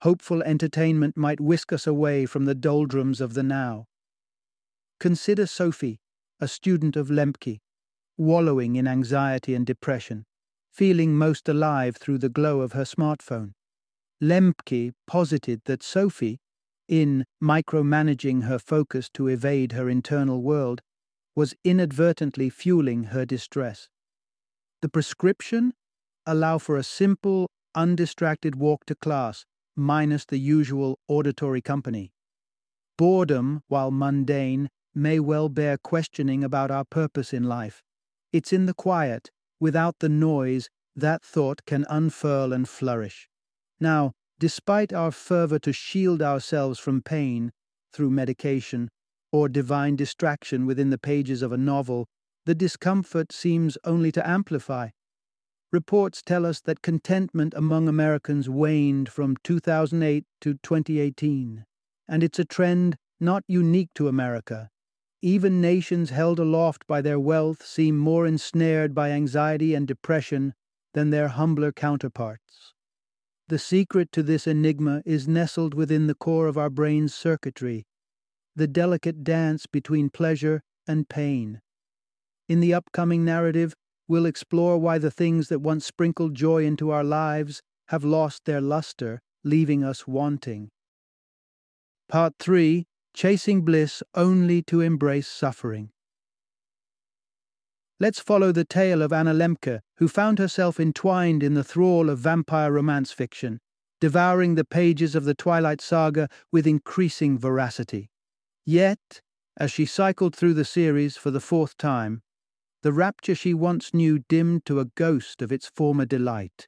hopeful 0.01 0.43
entertainment 0.43 1.17
might 1.17 1.39
whisk 1.39 1.73
us 1.73 1.87
away 1.87 2.25
from 2.25 2.45
the 2.45 2.55
doldrums 2.55 3.21
of 3.21 3.33
the 3.33 3.43
now. 3.43 3.85
Consider 4.99 5.45
Sophie, 5.45 5.99
a 6.39 6.47
student 6.47 6.95
of 6.95 7.09
Lembke, 7.09 7.59
wallowing 8.17 8.75
in 8.75 8.87
anxiety 8.87 9.55
and 9.55 9.65
depression, 9.65 10.25
feeling 10.71 11.15
most 11.15 11.49
alive 11.49 11.97
through 11.97 12.17
the 12.17 12.29
glow 12.29 12.61
of 12.61 12.73
her 12.73 12.83
smartphone. 12.83 13.53
Lembke 14.21 14.91
posited 15.07 15.61
that 15.65 15.83
Sophie, 15.83 16.39
in 16.87 17.25
micromanaging 17.43 18.43
her 18.43 18.59
focus 18.59 19.09
to 19.13 19.27
evade 19.27 19.71
her 19.71 19.89
internal 19.89 20.41
world, 20.41 20.81
was 21.35 21.53
inadvertently 21.63 22.49
fueling 22.49 23.05
her 23.05 23.25
distress. 23.25 23.89
The 24.81 24.89
prescription 24.89 25.73
allow 26.25 26.57
for 26.57 26.77
a 26.77 26.83
simple, 26.83 27.49
undistracted 27.75 28.55
walk 28.55 28.85
to 28.85 28.95
class 28.95 29.45
minus 29.75 30.25
the 30.25 30.39
usual 30.39 30.99
auditory 31.07 31.61
company. 31.61 32.11
Boredom, 32.97 33.61
while 33.67 33.91
mundane, 33.91 34.69
may 34.93 35.19
well 35.19 35.49
bear 35.49 35.77
questioning 35.77 36.43
about 36.43 36.71
our 36.71 36.85
purpose 36.85 37.33
in 37.33 37.43
life. 37.43 37.83
It's 38.31 38.53
in 38.53 38.65
the 38.65 38.73
quiet, 38.73 39.31
without 39.59 39.99
the 39.99 40.09
noise, 40.09 40.69
that 40.95 41.23
thought 41.23 41.65
can 41.65 41.85
unfurl 41.89 42.53
and 42.53 42.67
flourish. 42.67 43.27
Now, 43.79 44.13
despite 44.39 44.93
our 44.93 45.11
fervor 45.11 45.59
to 45.59 45.73
shield 45.73 46.21
ourselves 46.21 46.79
from 46.79 47.01
pain 47.01 47.51
through 47.91 48.11
medication 48.11 48.89
or 49.31 49.49
divine 49.49 49.97
distraction 49.97 50.65
within 50.65 50.89
the 50.89 50.97
pages 50.97 51.41
of 51.41 51.51
a 51.51 51.57
novel, 51.57 52.07
the 52.45 52.55
discomfort 52.55 53.33
seems 53.33 53.77
only 53.83 54.11
to 54.13 54.27
amplify. 54.27 54.89
Reports 55.75 56.21
tell 56.21 56.45
us 56.45 56.61
that 56.61 56.81
contentment 56.81 57.53
among 57.53 57.89
Americans 57.89 58.47
waned 58.47 59.09
from 59.09 59.35
2008 59.43 60.23
to 60.39 60.53
2018, 60.63 61.65
and 62.07 62.23
it's 62.23 62.39
a 62.39 62.45
trend 62.45 62.95
not 63.19 63.43
unique 63.45 63.89
to 63.95 64.07
America. 64.07 64.69
Even 65.21 65.59
nations 65.59 66.11
held 66.11 66.39
aloft 66.39 66.87
by 66.87 67.01
their 67.01 67.19
wealth 67.19 67.65
seem 67.65 67.97
more 67.97 68.25
ensnared 68.25 68.95
by 68.95 69.09
anxiety 69.09 69.75
and 69.75 69.85
depression 69.85 70.53
than 70.93 71.09
their 71.09 71.27
humbler 71.27 71.73
counterparts. 71.73 72.73
The 73.49 73.59
secret 73.59 74.13
to 74.13 74.23
this 74.23 74.47
enigma 74.47 75.01
is 75.05 75.27
nestled 75.27 75.73
within 75.73 76.07
the 76.07 76.15
core 76.15 76.47
of 76.47 76.57
our 76.57 76.69
brain's 76.69 77.13
circuitry, 77.13 77.85
the 78.55 78.65
delicate 78.65 79.25
dance 79.25 79.65
between 79.65 80.09
pleasure 80.09 80.61
and 80.87 81.09
pain. 81.09 81.59
In 82.47 82.61
the 82.61 82.73
upcoming 82.73 83.25
narrative, 83.25 83.75
we'll 84.07 84.25
explore 84.25 84.77
why 84.77 84.97
the 84.97 85.11
things 85.11 85.47
that 85.49 85.59
once 85.59 85.85
sprinkled 85.85 86.35
joy 86.35 86.65
into 86.65 86.91
our 86.91 87.03
lives 87.03 87.61
have 87.87 88.03
lost 88.03 88.45
their 88.45 88.61
luster, 88.61 89.21
leaving 89.43 89.83
us 89.83 90.07
wanting. 90.07 90.69
Part 92.07 92.33
3 92.39 92.85
Chasing 93.13 93.61
Bliss 93.63 94.03
Only 94.13 94.61
to 94.63 94.81
Embrace 94.81 95.27
Suffering. 95.27 95.91
Let's 97.97 98.19
follow 98.19 98.51
the 98.51 98.65
tale 98.65 99.01
of 99.01 99.13
Anna 99.13 99.33
Lembke, 99.33 99.79
who 99.97 100.09
found 100.09 100.37
herself 100.37 100.81
entwined 100.81 101.41
in 101.41 101.53
the 101.53 101.63
thrall 101.63 102.09
of 102.09 102.19
vampire 102.19 102.73
romance 102.73 103.13
fiction, 103.13 103.61
devouring 104.01 104.55
the 104.55 104.65
pages 104.65 105.15
of 105.15 105.23
the 105.23 105.33
Twilight 105.33 105.79
Saga 105.79 106.27
with 106.51 106.67
increasing 106.67 107.39
voracity. 107.39 108.09
Yet, 108.65 109.21
as 109.55 109.71
she 109.71 109.85
cycled 109.85 110.35
through 110.35 110.55
the 110.55 110.65
series 110.65 111.15
for 111.15 111.31
the 111.31 111.39
fourth 111.39 111.77
time, 111.77 112.21
the 112.85 112.93
rapture 112.93 113.33
she 113.33 113.51
once 113.51 113.95
knew 113.95 114.19
dimmed 114.29 114.63
to 114.63 114.79
a 114.79 114.85
ghost 114.85 115.41
of 115.41 115.51
its 115.51 115.65
former 115.65 116.05
delight. 116.05 116.67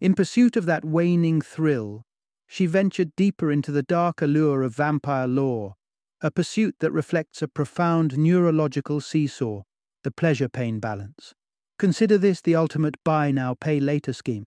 In 0.00 0.12
pursuit 0.12 0.56
of 0.56 0.66
that 0.66 0.84
waning 0.84 1.40
thrill, 1.40 2.02
she 2.48 2.66
ventured 2.66 3.14
deeper 3.14 3.52
into 3.52 3.70
the 3.70 3.84
dark 3.84 4.20
allure 4.20 4.64
of 4.64 4.74
vampire 4.74 5.28
lore, 5.28 5.74
a 6.20 6.32
pursuit 6.32 6.74
that 6.80 6.90
reflects 6.90 7.42
a 7.42 7.46
profound 7.46 8.18
neurological 8.18 9.00
seesaw 9.00 9.62
the 10.02 10.10
pleasure 10.10 10.48
pain 10.48 10.80
balance. 10.80 11.32
Consider 11.78 12.18
this 12.18 12.40
the 12.40 12.56
ultimate 12.56 12.96
buy 13.04 13.30
now, 13.30 13.54
pay 13.54 13.78
later 13.78 14.12
scheme. 14.12 14.46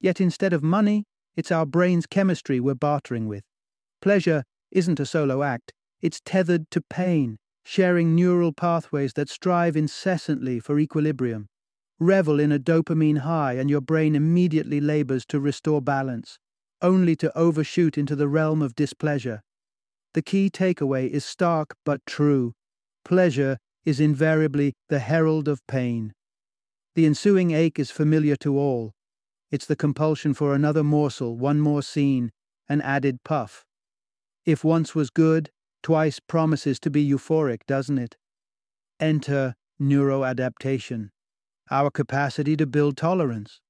Yet 0.00 0.20
instead 0.20 0.52
of 0.52 0.64
money, 0.64 1.04
it's 1.36 1.52
our 1.52 1.64
brain's 1.64 2.06
chemistry 2.06 2.58
we're 2.58 2.74
bartering 2.74 3.28
with. 3.28 3.44
Pleasure 4.02 4.42
isn't 4.72 4.98
a 4.98 5.06
solo 5.06 5.44
act, 5.44 5.72
it's 6.02 6.20
tethered 6.24 6.72
to 6.72 6.80
pain, 6.80 7.38
sharing 7.64 8.14
neural 8.14 8.52
pathways 8.52 9.12
that 9.14 9.28
strive 9.28 9.76
incessantly 9.76 10.60
for 10.60 10.78
equilibrium. 10.78 11.48
Revel 11.98 12.40
in 12.40 12.50
a 12.50 12.58
dopamine 12.58 13.18
high, 13.18 13.52
and 13.54 13.68
your 13.68 13.80
brain 13.80 14.16
immediately 14.16 14.80
labors 14.80 15.26
to 15.26 15.38
restore 15.38 15.82
balance, 15.82 16.38
only 16.80 17.14
to 17.16 17.36
overshoot 17.36 17.98
into 17.98 18.16
the 18.16 18.28
realm 18.28 18.62
of 18.62 18.74
displeasure. 18.74 19.42
The 20.14 20.22
key 20.22 20.50
takeaway 20.50 21.08
is 21.08 21.24
stark 21.24 21.76
but 21.84 22.04
true. 22.06 22.54
Pleasure 23.04 23.58
is 23.84 24.00
invariably 24.00 24.74
the 24.88 24.98
herald 24.98 25.46
of 25.46 25.66
pain. 25.66 26.12
The 26.94 27.06
ensuing 27.06 27.52
ache 27.52 27.78
is 27.78 27.90
familiar 27.90 28.36
to 28.36 28.58
all. 28.58 28.92
It's 29.50 29.66
the 29.66 29.76
compulsion 29.76 30.34
for 30.34 30.54
another 30.54 30.82
morsel, 30.82 31.36
one 31.36 31.60
more 31.60 31.82
scene, 31.82 32.30
an 32.68 32.80
added 32.80 33.22
puff. 33.24 33.64
If 34.46 34.64
once 34.64 34.94
was 34.94 35.10
good, 35.10 35.50
twice 35.82 36.20
promises 36.20 36.78
to 36.80 36.90
be 36.90 37.08
euphoric, 37.08 37.60
doesn't 37.66 37.98
it? 37.98 38.16
Enter 38.98 39.54
neuroadaptation, 39.80 41.10
our 41.70 41.90
capacity 41.90 42.56
to 42.56 42.66
build 42.66 42.96
tolerance. 42.96 43.60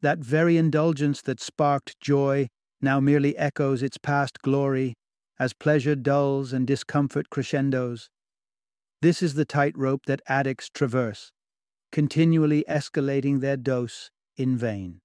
That 0.00 0.18
very 0.18 0.56
indulgence 0.56 1.22
that 1.22 1.40
sparked 1.40 1.98
joy 2.00 2.48
now 2.80 3.00
merely 3.00 3.36
echoes 3.36 3.82
its 3.82 3.98
past 3.98 4.40
glory 4.42 4.94
as 5.38 5.52
pleasure 5.52 5.96
dulls 5.96 6.52
and 6.52 6.66
discomfort 6.66 7.30
crescendos. 7.30 8.08
This 9.00 9.22
is 9.22 9.34
the 9.34 9.44
tightrope 9.44 10.06
that 10.06 10.22
addicts 10.28 10.68
traverse, 10.68 11.32
continually 11.90 12.64
escalating 12.68 13.40
their 13.40 13.56
dose 13.56 14.10
in 14.36 14.56
vain. 14.56 15.00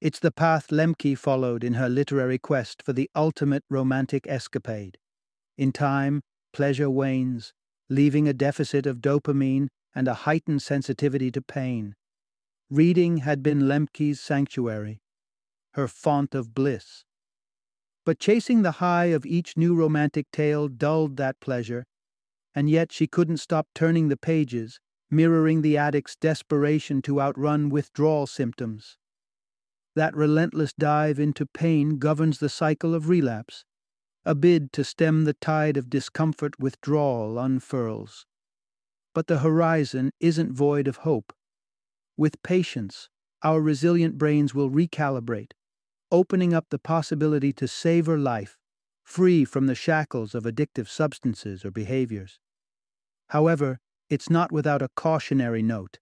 It's 0.00 0.18
the 0.18 0.32
path 0.32 0.68
Lembke 0.68 1.16
followed 1.16 1.62
in 1.62 1.74
her 1.74 1.88
literary 1.88 2.38
quest 2.38 2.82
for 2.82 2.92
the 2.92 3.08
ultimate 3.14 3.62
romantic 3.70 4.26
escapade. 4.26 4.98
In 5.62 5.70
time, 5.70 6.22
pleasure 6.52 6.90
wanes, 6.90 7.52
leaving 7.88 8.26
a 8.26 8.32
deficit 8.32 8.84
of 8.84 9.00
dopamine 9.00 9.68
and 9.94 10.08
a 10.08 10.14
heightened 10.26 10.60
sensitivity 10.60 11.30
to 11.30 11.40
pain. 11.40 11.94
Reading 12.68 13.18
had 13.18 13.44
been 13.44 13.68
Lembke's 13.68 14.20
sanctuary, 14.20 14.98
her 15.74 15.86
font 15.86 16.34
of 16.34 16.52
bliss. 16.52 17.04
But 18.04 18.18
chasing 18.18 18.62
the 18.62 18.82
high 18.82 19.14
of 19.14 19.24
each 19.24 19.56
new 19.56 19.76
romantic 19.76 20.26
tale 20.32 20.66
dulled 20.66 21.16
that 21.18 21.38
pleasure 21.38 21.84
and 22.56 22.68
yet 22.68 22.90
she 22.90 23.06
couldn't 23.06 23.36
stop 23.36 23.68
turning 23.72 24.08
the 24.08 24.16
pages, 24.16 24.80
mirroring 25.12 25.62
the 25.62 25.76
addict's 25.76 26.16
desperation 26.16 27.00
to 27.02 27.20
outrun 27.20 27.68
withdrawal 27.68 28.26
symptoms. 28.26 28.98
That 29.94 30.16
relentless 30.16 30.72
dive 30.72 31.20
into 31.20 31.46
pain 31.46 31.98
governs 31.98 32.40
the 32.40 32.48
cycle 32.48 32.96
of 32.96 33.08
relapse. 33.08 33.64
A 34.24 34.36
bid 34.36 34.72
to 34.74 34.84
stem 34.84 35.24
the 35.24 35.34
tide 35.34 35.76
of 35.76 35.90
discomfort 35.90 36.58
withdrawal 36.60 37.40
unfurls. 37.40 38.24
But 39.14 39.26
the 39.26 39.40
horizon 39.40 40.12
isn't 40.20 40.52
void 40.52 40.86
of 40.86 40.98
hope. 40.98 41.32
With 42.16 42.42
patience, 42.42 43.08
our 43.42 43.60
resilient 43.60 44.18
brains 44.18 44.54
will 44.54 44.70
recalibrate, 44.70 45.52
opening 46.12 46.54
up 46.54 46.66
the 46.70 46.78
possibility 46.78 47.52
to 47.54 47.66
savor 47.66 48.16
life, 48.16 48.56
free 49.02 49.44
from 49.44 49.66
the 49.66 49.74
shackles 49.74 50.36
of 50.36 50.44
addictive 50.44 50.88
substances 50.88 51.64
or 51.64 51.72
behaviors. 51.72 52.38
However, 53.30 53.80
it's 54.08 54.30
not 54.30 54.52
without 54.52 54.82
a 54.82 54.90
cautionary 54.94 55.62
note. 55.62 55.98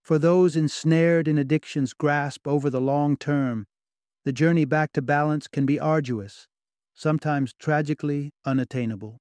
For 0.00 0.18
those 0.18 0.54
ensnared 0.54 1.26
in 1.26 1.38
addiction's 1.38 1.92
grasp 1.92 2.46
over 2.46 2.70
the 2.70 2.80
long 2.80 3.16
term, 3.16 3.66
the 4.24 4.32
journey 4.32 4.64
back 4.64 4.92
to 4.92 5.02
balance 5.02 5.48
can 5.48 5.66
be 5.66 5.80
arduous, 5.80 6.46
sometimes 6.96 7.52
tragically 7.52 8.32
unattainable. 8.44 9.18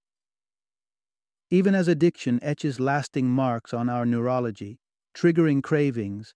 Even 1.52 1.76
as 1.76 1.88
addiction 1.88 2.40
etches 2.42 2.80
lasting 2.80 3.30
marks 3.30 3.74
on 3.74 3.90
our 3.90 4.06
neurology, 4.06 4.80
triggering 5.14 5.62
cravings, 5.62 6.34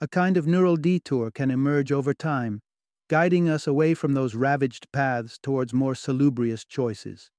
a 0.00 0.06
kind 0.06 0.36
of 0.36 0.46
neural 0.46 0.76
detour 0.76 1.30
can 1.30 1.50
emerge 1.50 1.90
over 1.90 2.14
time, 2.14 2.60
guiding 3.08 3.48
us 3.48 3.66
away 3.66 3.94
from 3.94 4.12
those 4.12 4.34
ravaged 4.34 4.86
paths 4.92 5.38
towards 5.42 5.74
more 5.74 5.94
salubrious 5.94 6.64
choices. 6.64 7.30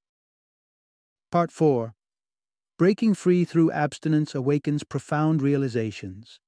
Part 1.32 1.52
4 1.52 1.94
Breaking 2.78 3.14
free 3.14 3.46
through 3.46 3.72
abstinence 3.72 4.36
awakens 4.36 4.84
profound 4.84 5.42
realizations. 5.42 6.40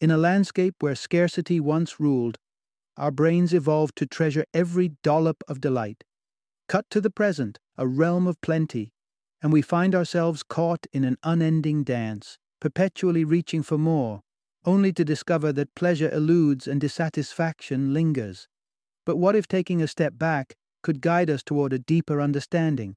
In 0.00 0.10
a 0.10 0.18
landscape 0.18 0.74
where 0.80 0.94
scarcity 0.94 1.60
once 1.60 1.98
ruled, 1.98 2.38
our 3.00 3.10
brains 3.10 3.52
evolved 3.52 3.96
to 3.96 4.06
treasure 4.06 4.44
every 4.54 4.92
dollop 5.02 5.42
of 5.48 5.60
delight. 5.60 6.04
Cut 6.68 6.88
to 6.90 7.00
the 7.00 7.10
present, 7.10 7.58
a 7.76 7.86
realm 7.88 8.28
of 8.28 8.40
plenty, 8.40 8.92
and 9.42 9.52
we 9.52 9.62
find 9.62 9.94
ourselves 9.94 10.44
caught 10.44 10.86
in 10.92 11.02
an 11.02 11.16
unending 11.24 11.82
dance, 11.82 12.38
perpetually 12.60 13.24
reaching 13.24 13.64
for 13.64 13.78
more, 13.78 14.20
only 14.64 14.92
to 14.92 15.04
discover 15.04 15.52
that 15.52 15.74
pleasure 15.74 16.10
eludes 16.10 16.68
and 16.68 16.80
dissatisfaction 16.80 17.92
lingers. 17.92 18.46
But 19.04 19.16
what 19.16 19.34
if 19.34 19.48
taking 19.48 19.82
a 19.82 19.88
step 19.88 20.16
back 20.16 20.54
could 20.82 21.00
guide 21.00 21.30
us 21.30 21.42
toward 21.42 21.72
a 21.72 21.78
deeper 21.80 22.20
understanding? 22.20 22.94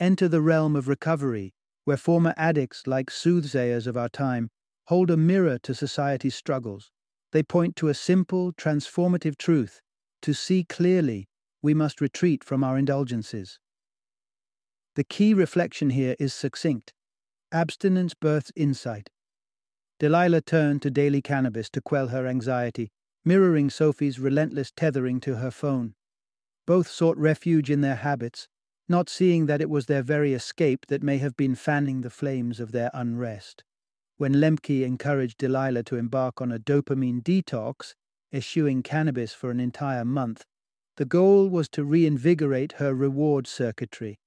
enter 0.00 0.28
the 0.28 0.42
realm 0.42 0.76
of 0.76 0.88
recovery, 0.88 1.54
where 1.84 1.96
former 1.96 2.34
addicts, 2.36 2.86
like 2.86 3.10
soothsayers 3.10 3.86
of 3.86 3.96
our 3.96 4.08
time, 4.08 4.50
hold 4.86 5.10
a 5.10 5.16
mirror 5.16 5.58
to 5.58 5.74
society's 5.74 6.34
struggles. 6.34 6.90
They 7.36 7.42
point 7.42 7.76
to 7.76 7.88
a 7.88 7.92
simple, 7.92 8.54
transformative 8.54 9.36
truth. 9.36 9.82
To 10.22 10.32
see 10.32 10.64
clearly, 10.64 11.28
we 11.60 11.74
must 11.74 12.00
retreat 12.00 12.42
from 12.42 12.64
our 12.64 12.78
indulgences. 12.78 13.58
The 14.94 15.04
key 15.04 15.34
reflection 15.34 15.90
here 15.90 16.16
is 16.18 16.32
succinct. 16.32 16.94
Abstinence 17.52 18.14
births 18.14 18.52
insight. 18.56 19.10
Delilah 19.98 20.40
turned 20.40 20.80
to 20.80 20.90
daily 20.90 21.20
cannabis 21.20 21.68
to 21.72 21.82
quell 21.82 22.08
her 22.08 22.26
anxiety, 22.26 22.88
mirroring 23.22 23.68
Sophie's 23.68 24.18
relentless 24.18 24.72
tethering 24.74 25.20
to 25.20 25.36
her 25.36 25.50
phone. 25.50 25.94
Both 26.66 26.88
sought 26.88 27.18
refuge 27.18 27.70
in 27.70 27.82
their 27.82 27.96
habits, 27.96 28.48
not 28.88 29.10
seeing 29.10 29.44
that 29.44 29.60
it 29.60 29.68
was 29.68 29.84
their 29.84 30.02
very 30.02 30.32
escape 30.32 30.86
that 30.86 31.02
may 31.02 31.18
have 31.18 31.36
been 31.36 31.54
fanning 31.54 32.00
the 32.00 32.08
flames 32.08 32.60
of 32.60 32.72
their 32.72 32.90
unrest. 32.94 33.62
When 34.18 34.36
Lembke 34.36 34.82
encouraged 34.82 35.36
Delilah 35.36 35.82
to 35.84 35.96
embark 35.96 36.40
on 36.40 36.50
a 36.50 36.58
dopamine 36.58 37.22
detox, 37.22 37.94
eschewing 38.32 38.82
cannabis 38.82 39.34
for 39.34 39.50
an 39.50 39.60
entire 39.60 40.06
month, 40.06 40.44
the 40.96 41.04
goal 41.04 41.50
was 41.50 41.68
to 41.70 41.84
reinvigorate 41.84 42.72
her 42.78 42.94
reward 42.94 43.46
circuitry. 43.46 44.18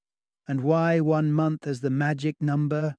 And 0.48 0.62
why 0.62 1.00
one 1.00 1.32
month 1.32 1.66
as 1.66 1.82
the 1.82 1.90
magic 1.90 2.36
number? 2.40 2.98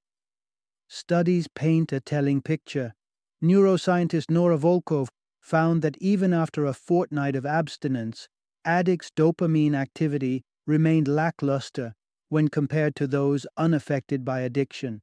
Studies 0.89 1.47
paint 1.55 1.93
a 1.93 2.01
telling 2.01 2.43
picture. 2.43 2.95
Neuroscientist 3.41 4.29
Nora 4.29 4.59
Volkow 4.59 5.07
found 5.41 5.83
that 5.83 5.97
even 6.01 6.35
after 6.35 6.65
a 6.65 6.75
fortnight 6.75 7.37
of 7.37 7.47
abstinence, 7.47 8.29
addicts' 8.65 9.13
dopamine 9.17 9.75
activity 9.75 10.43
remained 10.67 11.07
lackluster 11.07 11.95
when 12.29 12.49
compared 12.49 12.97
to 12.97 13.07
those 13.07 13.47
unaffected 13.57 14.25
by 14.25 14.41
addiction. 14.41 15.03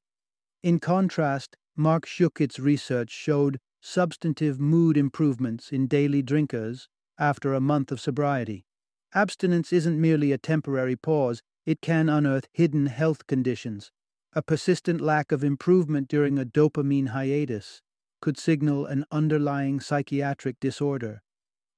In 0.62 0.80
contrast, 0.80 1.56
Marc 1.80 2.08
Schuckit's 2.08 2.60
research 2.60 3.12
showed 3.12 3.60
substantive 3.80 4.60
mood 4.60 4.98
improvements 4.98 5.72
in 5.72 5.86
daily 5.86 6.24
drinkers 6.24 6.90
after 7.20 7.54
a 7.54 7.62
month 7.62 7.92
of 7.92 8.02
sobriety. 8.02 8.66
Abstinence 9.14 9.72
isn't 9.72 10.02
merely 10.02 10.32
a 10.32 10.40
temporary 10.40 10.96
pause, 10.96 11.44
it 11.68 11.80
can 11.80 12.10
unearth 12.10 12.48
hidden 12.52 12.88
health 12.88 13.28
conditions. 13.28 13.92
A 14.34 14.42
persistent 14.42 15.02
lack 15.02 15.32
of 15.32 15.44
improvement 15.44 16.08
during 16.08 16.40
a 16.40 16.46
dopamine 16.46 17.10
hiatus 17.10 17.82
could 18.22 18.38
signal 18.40 18.86
an 18.88 19.06
underlying 19.12 19.80
psychiatric 19.80 20.60
disorder, 20.60 21.22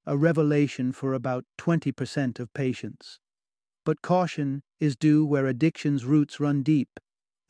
a 0.06 0.16
revelation 0.16 0.92
for 0.92 1.12
about 1.12 1.44
20% 1.58 2.40
of 2.40 2.52
patients. 2.54 3.20
But 3.84 4.02
caution 4.02 4.62
is 4.78 4.96
due 4.96 5.26
where 5.26 5.46
addiction's 5.46 6.04
roots 6.04 6.40
run 6.40 6.62
deep, 6.62 6.98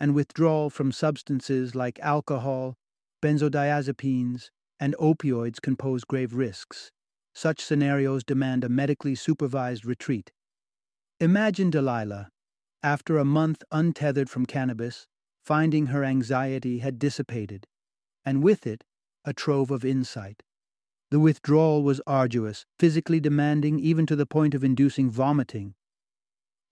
and 0.00 0.14
withdrawal 0.14 0.70
from 0.70 0.90
substances 0.90 1.74
like 1.74 2.00
alcohol, 2.00 2.74
benzodiazepines, 3.22 4.50
and 4.80 4.96
opioids 4.98 5.60
can 5.60 5.76
pose 5.76 6.04
grave 6.04 6.34
risks. 6.34 6.90
Such 7.34 7.60
scenarios 7.60 8.24
demand 8.24 8.64
a 8.64 8.68
medically 8.68 9.14
supervised 9.14 9.84
retreat. 9.84 10.32
Imagine 11.20 11.70
Delilah, 11.70 12.30
after 12.82 13.18
a 13.18 13.24
month 13.24 13.62
untethered 13.70 14.30
from 14.30 14.46
cannabis, 14.46 15.06
finding 15.44 15.86
her 15.86 16.02
anxiety 16.02 16.78
had 16.78 16.98
dissipated, 16.98 17.66
and 18.24 18.42
with 18.42 18.66
it, 18.66 18.84
a 19.24 19.34
trove 19.34 19.70
of 19.70 19.84
insight. 19.84 20.42
The 21.10 21.20
withdrawal 21.20 21.82
was 21.82 22.00
arduous, 22.06 22.64
physically 22.78 23.20
demanding 23.20 23.78
even 23.78 24.06
to 24.06 24.16
the 24.16 24.26
point 24.26 24.54
of 24.54 24.64
inducing 24.64 25.10
vomiting. 25.10 25.74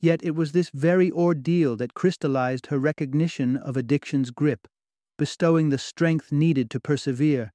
Yet 0.00 0.22
it 0.22 0.32
was 0.32 0.52
this 0.52 0.70
very 0.70 1.10
ordeal 1.10 1.76
that 1.76 1.94
crystallized 1.94 2.66
her 2.66 2.78
recognition 2.78 3.56
of 3.56 3.76
addiction's 3.76 4.30
grip, 4.30 4.68
bestowing 5.16 5.70
the 5.70 5.78
strength 5.78 6.30
needed 6.30 6.70
to 6.70 6.80
persevere. 6.80 7.52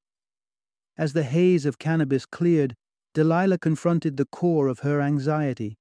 As 0.98 1.14
the 1.14 1.24
haze 1.24 1.66
of 1.66 1.80
cannabis 1.80 2.26
cleared, 2.26 2.76
Delilah 3.14 3.60
confronted 3.60 4.18
the 4.18 4.26
core 4.26 4.68
of 4.68 4.80
her 4.80 5.00
anxiety, 5.00 5.78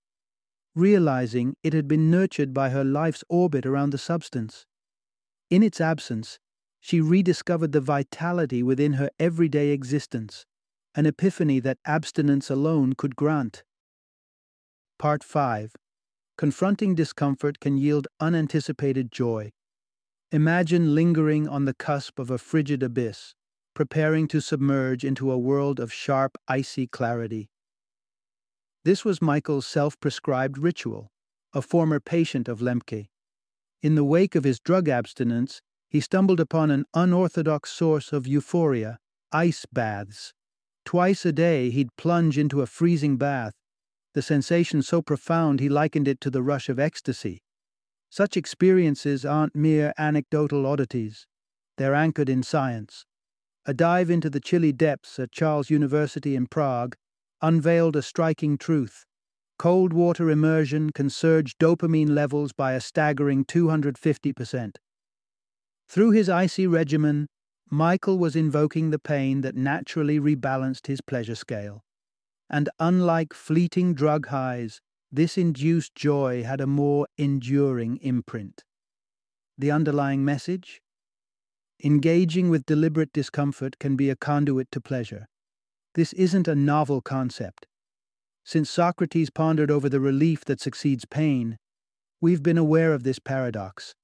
realizing 0.74 1.56
it 1.62 1.72
had 1.72 1.88
been 1.88 2.10
nurtured 2.10 2.54
by 2.54 2.70
her 2.70 2.84
life's 2.84 3.24
orbit 3.28 3.66
around 3.66 3.90
the 3.90 3.98
substance. 3.98 4.64
In 5.50 5.62
its 5.62 5.80
absence, 5.80 6.38
she 6.80 7.00
rediscovered 7.00 7.72
the 7.72 7.80
vitality 7.80 8.62
within 8.62 8.94
her 8.94 9.10
everyday 9.18 9.70
existence, 9.70 10.46
an 10.94 11.06
epiphany 11.06 11.58
that 11.60 11.78
abstinence 11.84 12.50
alone 12.50 12.92
could 12.94 13.16
grant. 13.16 13.64
Part 14.98 15.24
5 15.24 15.74
Confronting 16.36 16.94
discomfort 16.94 17.60
can 17.60 17.76
yield 17.76 18.08
unanticipated 18.20 19.12
joy. 19.12 19.52
Imagine 20.30 20.94
lingering 20.94 21.46
on 21.46 21.66
the 21.66 21.74
cusp 21.74 22.18
of 22.18 22.30
a 22.30 22.38
frigid 22.38 22.82
abyss, 22.82 23.34
preparing 23.74 24.26
to 24.28 24.40
submerge 24.40 25.04
into 25.04 25.30
a 25.30 25.38
world 25.38 25.78
of 25.78 25.92
sharp, 25.92 26.38
icy 26.48 26.86
clarity. 26.86 27.50
This 28.84 29.04
was 29.04 29.22
Michael's 29.22 29.66
self 29.66 29.98
prescribed 30.00 30.58
ritual, 30.58 31.12
a 31.52 31.62
former 31.62 32.00
patient 32.00 32.48
of 32.48 32.60
Lembke. 32.60 33.08
In 33.82 33.94
the 33.94 34.04
wake 34.04 34.34
of 34.34 34.44
his 34.44 34.58
drug 34.58 34.88
abstinence, 34.88 35.60
he 35.88 36.00
stumbled 36.00 36.40
upon 36.40 36.70
an 36.70 36.86
unorthodox 36.94 37.70
source 37.70 38.12
of 38.12 38.26
euphoria 38.26 38.98
ice 39.32 39.66
baths. 39.72 40.34
Twice 40.84 41.24
a 41.24 41.32
day, 41.32 41.70
he'd 41.70 41.94
plunge 41.96 42.36
into 42.36 42.60
a 42.60 42.66
freezing 42.66 43.16
bath, 43.16 43.54
the 44.14 44.22
sensation 44.22 44.82
so 44.82 45.02
profound 45.02 45.60
he 45.60 45.68
likened 45.68 46.08
it 46.08 46.20
to 46.20 46.30
the 46.30 46.42
rush 46.42 46.68
of 46.68 46.78
ecstasy. 46.78 47.42
Such 48.10 48.36
experiences 48.36 49.24
aren't 49.24 49.56
mere 49.56 49.92
anecdotal 49.96 50.66
oddities, 50.66 51.26
they're 51.78 51.94
anchored 51.94 52.28
in 52.28 52.42
science. 52.42 53.06
A 53.64 53.72
dive 53.72 54.10
into 54.10 54.28
the 54.28 54.40
chilly 54.40 54.72
depths 54.72 55.18
at 55.18 55.32
Charles 55.32 55.70
University 55.70 56.36
in 56.36 56.46
Prague 56.46 56.94
unveiled 57.40 57.96
a 57.96 58.02
striking 58.02 58.58
truth. 58.58 59.04
Cold 59.58 59.92
water 59.92 60.30
immersion 60.30 60.90
can 60.90 61.08
surge 61.08 61.56
dopamine 61.58 62.10
levels 62.10 62.52
by 62.52 62.72
a 62.72 62.80
staggering 62.80 63.44
250%. 63.44 64.76
Through 65.88 66.10
his 66.10 66.28
icy 66.28 66.66
regimen, 66.66 67.28
Michael 67.70 68.18
was 68.18 68.36
invoking 68.36 68.90
the 68.90 68.98
pain 68.98 69.40
that 69.42 69.56
naturally 69.56 70.18
rebalanced 70.18 70.86
his 70.86 71.00
pleasure 71.00 71.34
scale. 71.34 71.84
And 72.52 72.68
unlike 72.78 73.32
fleeting 73.32 73.94
drug 73.94 74.28
highs, 74.28 74.82
this 75.10 75.38
induced 75.38 75.94
joy 75.94 76.42
had 76.42 76.60
a 76.60 76.66
more 76.66 77.06
enduring 77.16 77.96
imprint. 77.96 78.62
The 79.56 79.70
underlying 79.70 80.24
message? 80.24 80.82
Engaging 81.82 82.50
with 82.50 82.66
deliberate 82.66 83.12
discomfort 83.12 83.78
can 83.78 83.96
be 83.96 84.10
a 84.10 84.16
conduit 84.16 84.70
to 84.72 84.80
pleasure. 84.80 85.26
This 85.94 86.12
isn't 86.12 86.46
a 86.46 86.54
novel 86.54 87.00
concept. 87.00 87.66
Since 88.44 88.70
Socrates 88.70 89.30
pondered 89.30 89.70
over 89.70 89.88
the 89.88 90.00
relief 90.00 90.44
that 90.44 90.60
succeeds 90.60 91.04
pain, 91.04 91.58
we've 92.20 92.42
been 92.42 92.58
aware 92.58 92.92
of 92.92 93.02
this 93.02 93.18
paradox. 93.18 93.94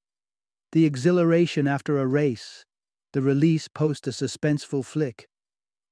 The 0.73 0.85
exhilaration 0.85 1.67
after 1.67 1.99
a 1.99 2.07
race, 2.07 2.65
the 3.13 3.23
release 3.23 3.69
post 3.69 4.07
a 4.07 4.11
suspenseful 4.11 4.85
flick. 4.85 5.29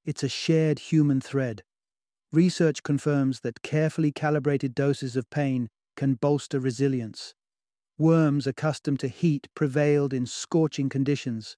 It's 0.05 0.23
a 0.23 0.29
shared 0.29 0.79
human 0.79 1.21
thread. 1.21 1.63
Research 2.37 2.83
confirms 2.83 3.41
that 3.41 3.63
carefully 3.63 4.13
calibrated 4.13 4.75
doses 4.75 5.17
of 5.17 5.31
pain 5.31 5.71
can 5.97 6.17
bolster 6.17 6.61
resilience. 6.61 7.33
Worms 7.97 8.47
accustomed 8.47 9.01
to 9.01 9.09
heat 9.09 9.49
prevailed 9.55 10.13
in 10.13 10.27
scorching 10.27 10.91
conditions, 10.91 11.57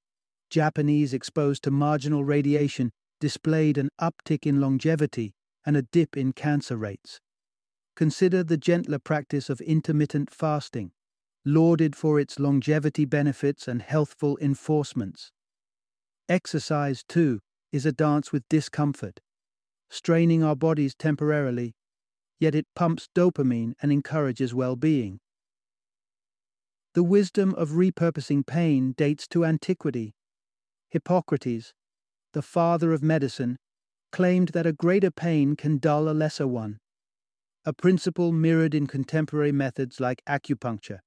Japanese 0.50 1.12
exposed 1.12 1.64
to 1.64 1.72
marginal 1.72 2.24
radiation 2.24 2.92
displayed 3.18 3.76
an 3.76 3.88
uptick 4.00 4.46
in 4.46 4.60
longevity 4.60 5.34
and 5.66 5.76
a 5.76 5.82
dip 5.82 6.16
in 6.16 6.32
cancer 6.32 6.76
rates. 6.76 7.18
Consider 7.96 8.44
the 8.44 8.56
gentler 8.56 9.00
practice 9.00 9.50
of 9.50 9.60
intermittent 9.62 10.30
fasting, 10.30 10.92
lauded 11.44 11.96
for 11.96 12.20
its 12.20 12.38
longevity 12.38 13.04
benefits 13.04 13.66
and 13.66 13.82
healthful 13.82 14.38
enforcements. 14.40 15.32
Exercise, 16.28 17.02
too, 17.08 17.40
is 17.72 17.84
a 17.84 17.90
dance 17.90 18.30
with 18.30 18.48
discomfort, 18.48 19.18
straining 19.90 20.42
our 20.42 20.56
bodies 20.56 20.94
temporarily, 20.94 21.74
yet 22.38 22.54
it 22.54 22.66
pumps 22.74 23.08
dopamine 23.14 23.74
and 23.82 23.92
encourages 23.92 24.54
well 24.54 24.76
being. 24.76 25.20
The 26.94 27.02
wisdom 27.02 27.54
of 27.54 27.70
repurposing 27.70 28.46
pain 28.46 28.92
dates 28.92 29.28
to 29.28 29.44
antiquity. 29.44 30.14
Hippocrates, 30.88 31.72
the 32.32 32.42
father 32.42 32.92
of 32.92 33.02
medicine, 33.02 33.58
claimed 34.10 34.48
that 34.48 34.66
a 34.66 34.72
greater 34.72 35.10
pain 35.10 35.54
can 35.54 35.78
dull 35.78 36.08
a 36.08 36.12
lesser 36.12 36.46
one, 36.46 36.78
a 37.64 37.72
principle 37.72 38.32
mirrored 38.32 38.74
in 38.74 38.86
contemporary 38.86 39.52
methods 39.52 40.00
like 40.00 40.22
acupuncture. 40.26 41.00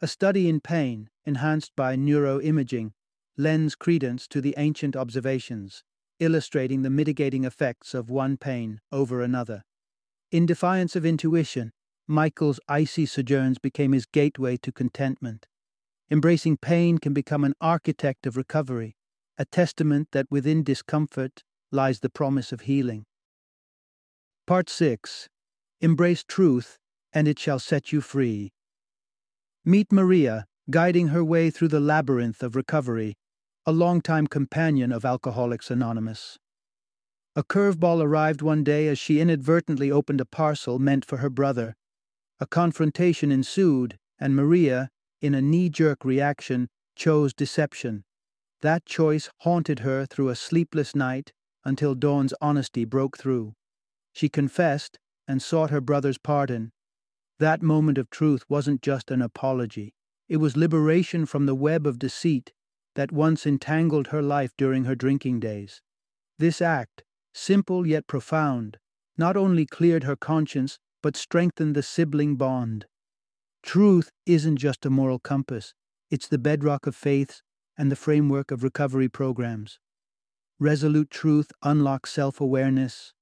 A 0.00 0.06
study 0.06 0.48
in 0.48 0.60
pain, 0.60 1.10
enhanced 1.26 1.72
by 1.74 1.96
neuroimaging, 1.96 2.92
lends 3.36 3.74
credence 3.74 4.28
to 4.28 4.40
the 4.40 4.54
ancient 4.56 4.94
observations, 4.94 5.82
illustrating 6.20 6.82
the 6.82 6.90
mitigating 6.90 7.44
effects 7.44 7.94
of 7.94 8.10
one 8.10 8.36
pain 8.36 8.80
over 8.90 9.20
another. 9.20 9.64
In 10.30 10.46
defiance 10.46 10.94
of 10.96 11.06
intuition, 11.06 11.72
Michael's 12.06 12.60
icy 12.68 13.04
sojourns 13.04 13.58
became 13.58 13.92
his 13.92 14.06
gateway 14.06 14.56
to 14.58 14.72
contentment. 14.72 15.46
Embracing 16.10 16.56
pain 16.56 16.96
can 16.96 17.12
become 17.12 17.44
an 17.44 17.54
architect 17.60 18.26
of 18.26 18.36
recovery, 18.36 18.96
a 19.36 19.44
testament 19.44 20.08
that 20.12 20.30
within 20.30 20.62
discomfort 20.62 21.42
lies 21.70 22.00
the 22.00 22.08
promise 22.08 22.50
of 22.50 22.62
healing. 22.62 23.04
Part 24.46 24.70
6 24.70 25.28
Embrace 25.82 26.24
truth, 26.26 26.78
and 27.12 27.28
it 27.28 27.38
shall 27.38 27.58
set 27.58 27.92
you 27.92 28.00
free. 28.00 28.52
Meet 29.66 29.92
Maria, 29.92 30.46
guiding 30.70 31.08
her 31.08 31.22
way 31.22 31.50
through 31.50 31.68
the 31.68 31.78
labyrinth 31.78 32.42
of 32.42 32.56
recovery, 32.56 33.17
a 33.68 33.78
longtime 33.78 34.26
companion 34.26 34.90
of 34.90 35.04
Alcoholics 35.04 35.70
Anonymous. 35.70 36.38
A 37.36 37.44
curveball 37.44 38.02
arrived 38.02 38.40
one 38.40 38.64
day 38.64 38.88
as 38.88 38.98
she 38.98 39.20
inadvertently 39.20 39.92
opened 39.92 40.22
a 40.22 40.24
parcel 40.24 40.78
meant 40.78 41.04
for 41.04 41.18
her 41.18 41.28
brother. 41.28 41.76
A 42.40 42.46
confrontation 42.46 43.30
ensued, 43.30 43.98
and 44.18 44.34
Maria, 44.34 44.88
in 45.20 45.34
a 45.34 45.42
knee 45.42 45.68
jerk 45.68 46.02
reaction, 46.02 46.70
chose 46.96 47.34
deception. 47.34 48.04
That 48.62 48.86
choice 48.86 49.28
haunted 49.40 49.80
her 49.80 50.06
through 50.06 50.30
a 50.30 50.34
sleepless 50.34 50.96
night 50.96 51.34
until 51.62 51.94
Dawn's 51.94 52.32
honesty 52.40 52.86
broke 52.86 53.18
through. 53.18 53.52
She 54.14 54.30
confessed 54.30 54.98
and 55.26 55.42
sought 55.42 55.68
her 55.68 55.82
brother's 55.82 56.16
pardon. 56.16 56.72
That 57.38 57.60
moment 57.60 57.98
of 57.98 58.08
truth 58.08 58.44
wasn't 58.48 58.80
just 58.80 59.10
an 59.10 59.20
apology, 59.20 59.92
it 60.26 60.38
was 60.38 60.56
liberation 60.56 61.26
from 61.26 61.44
the 61.44 61.54
web 61.54 61.86
of 61.86 61.98
deceit 61.98 62.54
that 62.98 63.12
once 63.12 63.46
entangled 63.46 64.08
her 64.08 64.20
life 64.20 64.52
during 64.58 64.82
her 64.82 64.96
drinking 64.96 65.38
days. 65.38 65.82
This 66.40 66.60
act, 66.60 67.04
simple 67.32 67.86
yet 67.86 68.08
profound, 68.08 68.76
not 69.16 69.36
only 69.36 69.66
cleared 69.66 70.02
her 70.02 70.16
conscience 70.16 70.80
but 71.00 71.16
strengthened 71.16 71.76
the 71.76 71.82
sibling 71.84 72.34
bond. 72.34 72.86
Truth 73.62 74.10
isn't 74.26 74.56
just 74.56 74.84
a 74.84 74.90
moral 74.90 75.20
compass, 75.20 75.74
it's 76.10 76.26
the 76.26 76.38
bedrock 76.38 76.88
of 76.88 76.96
faiths 76.96 77.40
and 77.76 77.88
the 77.88 77.94
framework 77.94 78.50
of 78.50 78.64
recovery 78.64 79.08
programs. 79.08 79.78
Resolute 80.58 81.08
truth 81.08 81.52
unlocks 81.62 82.10
self 82.10 82.40
awareness, 82.40 83.14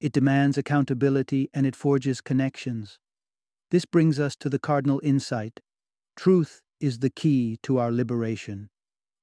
it 0.00 0.10
demands 0.10 0.58
accountability, 0.58 1.48
and 1.54 1.66
it 1.66 1.76
forges 1.76 2.20
connections. 2.20 2.98
This 3.70 3.84
brings 3.84 4.18
us 4.18 4.34
to 4.40 4.48
the 4.48 4.58
cardinal 4.58 5.00
insight 5.04 5.60
truth 6.16 6.62
is 6.80 6.98
the 6.98 7.10
key 7.10 7.58
to 7.62 7.78
our 7.78 7.92
liberation, 7.92 8.70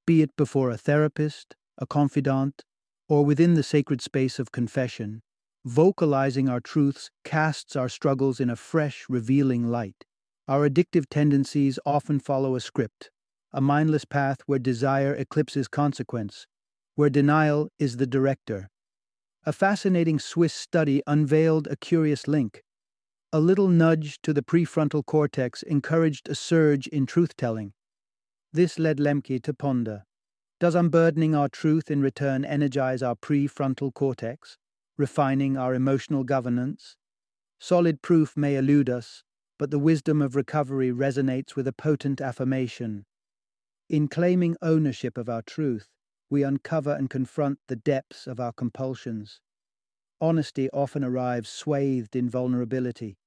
be 0.08 0.22
it 0.22 0.34
before 0.38 0.70
a 0.70 0.78
therapist, 0.78 1.54
a 1.76 1.86
confidant, 1.86 2.64
or 3.10 3.26
within 3.26 3.52
the 3.52 3.62
sacred 3.62 4.00
space 4.00 4.38
of 4.38 4.50
confession. 4.50 5.20
Vocalizing 5.66 6.48
our 6.48 6.60
truths 6.60 7.10
casts 7.24 7.76
our 7.76 7.90
struggles 7.90 8.40
in 8.40 8.48
a 8.48 8.56
fresh, 8.56 9.04
revealing 9.10 9.68
light. 9.68 10.06
Our 10.48 10.66
addictive 10.66 11.04
tendencies 11.10 11.78
often 11.84 12.20
follow 12.20 12.56
a 12.56 12.60
script, 12.60 13.10
a 13.52 13.60
mindless 13.60 14.06
path 14.06 14.38
where 14.46 14.58
desire 14.58 15.14
eclipses 15.14 15.68
consequence, 15.68 16.46
where 16.94 17.10
denial 17.10 17.68
is 17.78 17.98
the 17.98 18.06
director. 18.06 18.70
A 19.44 19.52
fascinating 19.52 20.18
Swiss 20.18 20.54
study 20.54 21.02
unveiled 21.06 21.66
a 21.66 21.76
curious 21.76 22.26
link. 22.26 22.62
A 23.30 23.40
little 23.40 23.68
nudge 23.68 24.20
to 24.22 24.32
the 24.32 24.40
prefrontal 24.42 25.04
cortex 25.04 25.62
encouraged 25.62 26.30
a 26.30 26.34
surge 26.34 26.86
in 26.86 27.04
truth 27.04 27.36
telling. 27.36 27.74
This 28.52 28.78
led 28.78 28.96
Lembke 28.98 29.42
to 29.42 29.52
ponder 29.52 30.04
Does 30.58 30.74
unburdening 30.74 31.34
our 31.34 31.50
truth 31.50 31.90
in 31.90 32.00
return 32.00 32.46
energize 32.46 33.02
our 33.02 33.14
prefrontal 33.14 33.92
cortex, 33.92 34.56
refining 34.96 35.58
our 35.58 35.74
emotional 35.74 36.24
governance? 36.24 36.96
Solid 37.60 38.00
proof 38.00 38.36
may 38.36 38.56
elude 38.56 38.88
us, 38.88 39.22
but 39.58 39.70
the 39.70 39.78
wisdom 39.78 40.22
of 40.22 40.34
recovery 40.34 40.90
resonates 40.90 41.56
with 41.56 41.66
a 41.68 41.72
potent 41.72 42.22
affirmation. 42.22 43.04
In 43.90 44.08
claiming 44.08 44.56
ownership 44.62 45.18
of 45.18 45.28
our 45.28 45.42
truth, 45.42 45.88
we 46.30 46.42
uncover 46.42 46.94
and 46.94 47.10
confront 47.10 47.58
the 47.68 47.76
depths 47.76 48.26
of 48.26 48.40
our 48.40 48.52
compulsions. 48.52 49.40
Honesty 50.20 50.70
often 50.70 51.04
arrives 51.04 51.48
swathed 51.50 52.16
in 52.16 52.30
vulnerability, 52.30 53.18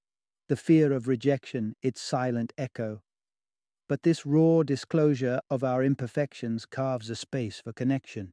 the 0.50 0.56
fear 0.56 0.92
of 0.92 1.08
rejection 1.08 1.76
its 1.82 2.02
silent 2.02 2.54
echo. 2.58 3.04
But 3.92 4.04
this 4.04 4.26
raw 4.26 4.64
disclosure 4.64 5.42
of 5.50 5.66
our 5.66 5.84
imperfections 5.84 6.66
carves 6.66 7.10
a 7.10 7.16
space 7.18 7.60
for 7.60 7.74
connection. 7.74 8.32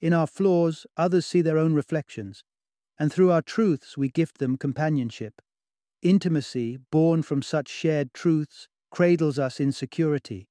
In 0.00 0.14
our 0.14 0.26
flaws, 0.26 0.86
others 0.96 1.26
see 1.26 1.42
their 1.42 1.58
own 1.58 1.74
reflections, 1.74 2.42
and 2.98 3.12
through 3.12 3.30
our 3.30 3.42
truths 3.42 3.98
we 3.98 4.08
gift 4.08 4.38
them 4.38 4.56
companionship. 4.56 5.42
Intimacy, 6.00 6.78
born 6.90 7.22
from 7.22 7.42
such 7.42 7.68
shared 7.68 8.14
truths, 8.14 8.66
cradles 8.90 9.38
us 9.38 9.60
in 9.60 9.72
security. 9.72 10.48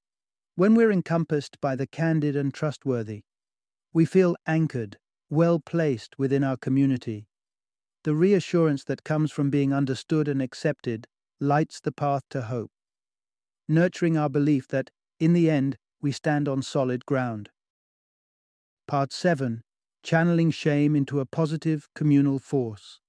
When 0.54 0.76
we're 0.76 0.92
encompassed 0.92 1.60
by 1.60 1.76
the 1.76 1.88
candid 1.88 2.36
and 2.36 2.54
trustworthy, 2.54 3.24
we 3.92 4.06
feel 4.06 4.36
anchored, 4.46 5.00
well 5.32 5.60
placed 5.60 6.20
within 6.20 6.44
our 6.44 6.58
community. 6.58 7.26
The 8.04 8.14
reassurance 8.14 8.84
that 8.84 9.04
comes 9.04 9.32
from 9.32 9.50
being 9.50 9.74
understood 9.74 10.28
and 10.28 10.44
accepted 10.44 11.08
lights 11.40 11.80
the 11.80 11.92
path 11.92 12.22
to 12.30 12.44
hope, 12.44 12.70
nurturing 13.68 14.18
our 14.18 14.30
belief 14.30 14.68
that, 14.68 14.92
in 15.20 15.34
the 15.34 15.50
end, 15.50 15.78
we 16.02 16.12
stand 16.12 16.48
on 16.48 16.62
solid 16.62 17.06
ground. 17.06 17.50
Part 18.88 19.14
7 19.14 19.62
Channeling 20.04 20.52
Shame 20.52 20.96
into 20.96 21.22
a 21.22 21.26
Positive 21.26 21.88
Communal 21.96 22.40
Force. 22.40 23.00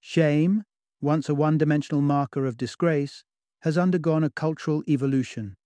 Shame, 0.00 0.64
once 1.00 1.28
a 1.28 1.34
one 1.34 1.56
dimensional 1.56 2.02
marker 2.02 2.44
of 2.44 2.58
disgrace, 2.58 3.24
has 3.60 3.78
undergone 3.78 4.24
a 4.24 4.30
cultural 4.30 4.82
evolution. 4.86 5.56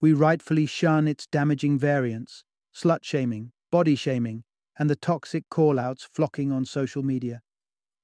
We 0.00 0.12
rightfully 0.12 0.66
shun 0.66 1.06
its 1.06 1.26
damaging 1.26 1.78
variants, 1.78 2.44
slut 2.74 3.02
shaming, 3.02 3.52
body 3.70 3.94
shaming, 3.94 4.44
and 4.78 4.88
the 4.88 4.96
toxic 4.96 5.48
call 5.48 5.78
outs 5.78 6.08
flocking 6.12 6.52
on 6.52 6.64
social 6.64 7.02
media. 7.02 7.42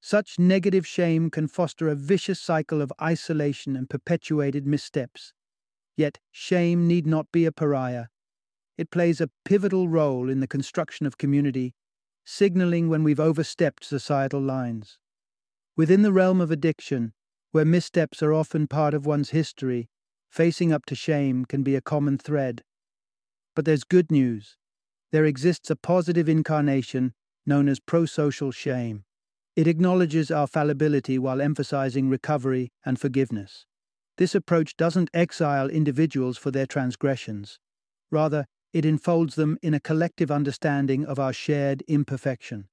Such 0.05 0.37
negative 0.37 0.85
shame 0.85 1.31
can 1.31 1.47
foster 1.47 1.89
a 1.89 1.95
vicious 1.95 2.39
cycle 2.39 2.79
of 2.79 2.93
isolation 3.01 3.75
and 3.75 3.89
perpetuated 3.89 4.67
missteps. 4.67 5.33
Yet, 5.97 6.19
shame 6.31 6.87
need 6.87 7.07
not 7.07 7.31
be 7.31 7.45
a 7.45 7.51
pariah. 7.51 8.05
It 8.77 8.91
plays 8.91 9.19
a 9.19 9.31
pivotal 9.45 9.87
role 9.89 10.29
in 10.29 10.41
the 10.41 10.47
construction 10.47 11.07
of 11.07 11.17
community, 11.17 11.73
signaling 12.23 12.87
when 12.87 13.03
we've 13.03 13.19
overstepped 13.19 13.83
societal 13.83 14.39
lines. 14.39 14.99
Within 15.75 16.03
the 16.03 16.13
realm 16.13 16.39
of 16.39 16.51
addiction, 16.51 17.13
where 17.51 17.65
missteps 17.65 18.21
are 18.21 18.31
often 18.31 18.67
part 18.67 18.93
of 18.93 19.07
one's 19.07 19.31
history, 19.31 19.89
facing 20.29 20.71
up 20.71 20.85
to 20.85 20.93
shame 20.93 21.45
can 21.45 21.63
be 21.63 21.75
a 21.75 21.81
common 21.81 22.19
thread. 22.19 22.61
But 23.55 23.65
there's 23.65 23.83
good 23.83 24.11
news 24.11 24.55
there 25.11 25.25
exists 25.25 25.71
a 25.71 25.75
positive 25.75 26.29
incarnation 26.29 27.15
known 27.47 27.67
as 27.67 27.79
prosocial 27.79 28.53
shame. 28.53 29.03
It 29.55 29.67
acknowledges 29.67 30.31
our 30.31 30.47
fallibility 30.47 31.17
while 31.17 31.41
emphasizing 31.41 32.09
recovery 32.09 32.71
and 32.85 32.99
forgiveness. 32.99 33.65
This 34.17 34.35
approach 34.35 34.75
doesn't 34.75 35.09
exile 35.13 35.69
individuals 35.69 36.37
for 36.37 36.51
their 36.51 36.65
transgressions. 36.65 37.57
Rather, 38.11 38.45
it 38.73 38.85
enfolds 38.85 39.35
them 39.35 39.57
in 39.61 39.73
a 39.73 39.79
collective 39.79 40.29
understanding 40.29 41.05
of 41.05 41.19
our 41.19 41.31
shared 41.31 41.83
imperfection. 41.87 42.67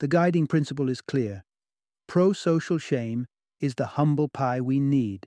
The 0.00 0.08
guiding 0.08 0.46
principle 0.46 0.88
is 0.88 1.02
clear. 1.02 1.44
pro 2.06 2.32
social 2.32 2.78
shame 2.78 3.26
is 3.60 3.74
the 3.74 3.98
humble 3.98 4.28
pie 4.28 4.60
we 4.60 4.80
need. 4.80 5.26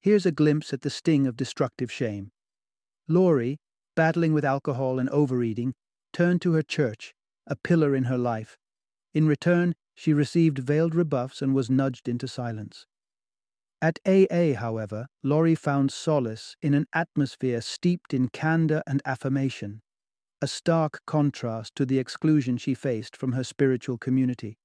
Here's 0.00 0.26
a 0.26 0.32
glimpse 0.32 0.72
at 0.72 0.80
the 0.80 0.90
sting 0.90 1.26
of 1.28 1.36
destructive 1.36 1.92
shame. 1.92 2.32
Laurie, 3.06 3.58
battling 3.94 4.32
with 4.32 4.44
alcohol 4.44 4.98
and 4.98 5.08
overeating, 5.10 5.74
turned 6.12 6.42
to 6.42 6.54
her 6.54 6.62
church, 6.62 7.14
a 7.46 7.54
pillar 7.54 7.94
in 7.94 8.04
her 8.04 8.18
life. 8.18 8.56
In 9.14 9.26
return, 9.26 9.74
she 10.00 10.14
received 10.14 10.58
veiled 10.58 10.94
rebuffs 10.94 11.42
and 11.42 11.54
was 11.54 11.68
nudged 11.68 12.08
into 12.08 12.26
silence. 12.26 12.86
At 13.82 13.98
AA, 14.06 14.54
however, 14.54 15.08
Laurie 15.22 15.54
found 15.54 15.92
solace 15.92 16.56
in 16.62 16.72
an 16.72 16.86
atmosphere 16.94 17.60
steeped 17.60 18.14
in 18.14 18.28
candor 18.28 18.82
and 18.86 19.02
affirmation, 19.04 19.82
a 20.40 20.46
stark 20.46 21.02
contrast 21.06 21.74
to 21.74 21.84
the 21.84 21.98
exclusion 21.98 22.56
she 22.56 22.72
faced 22.72 23.14
from 23.14 23.32
her 23.32 23.44
spiritual 23.44 23.98
community. 23.98 24.56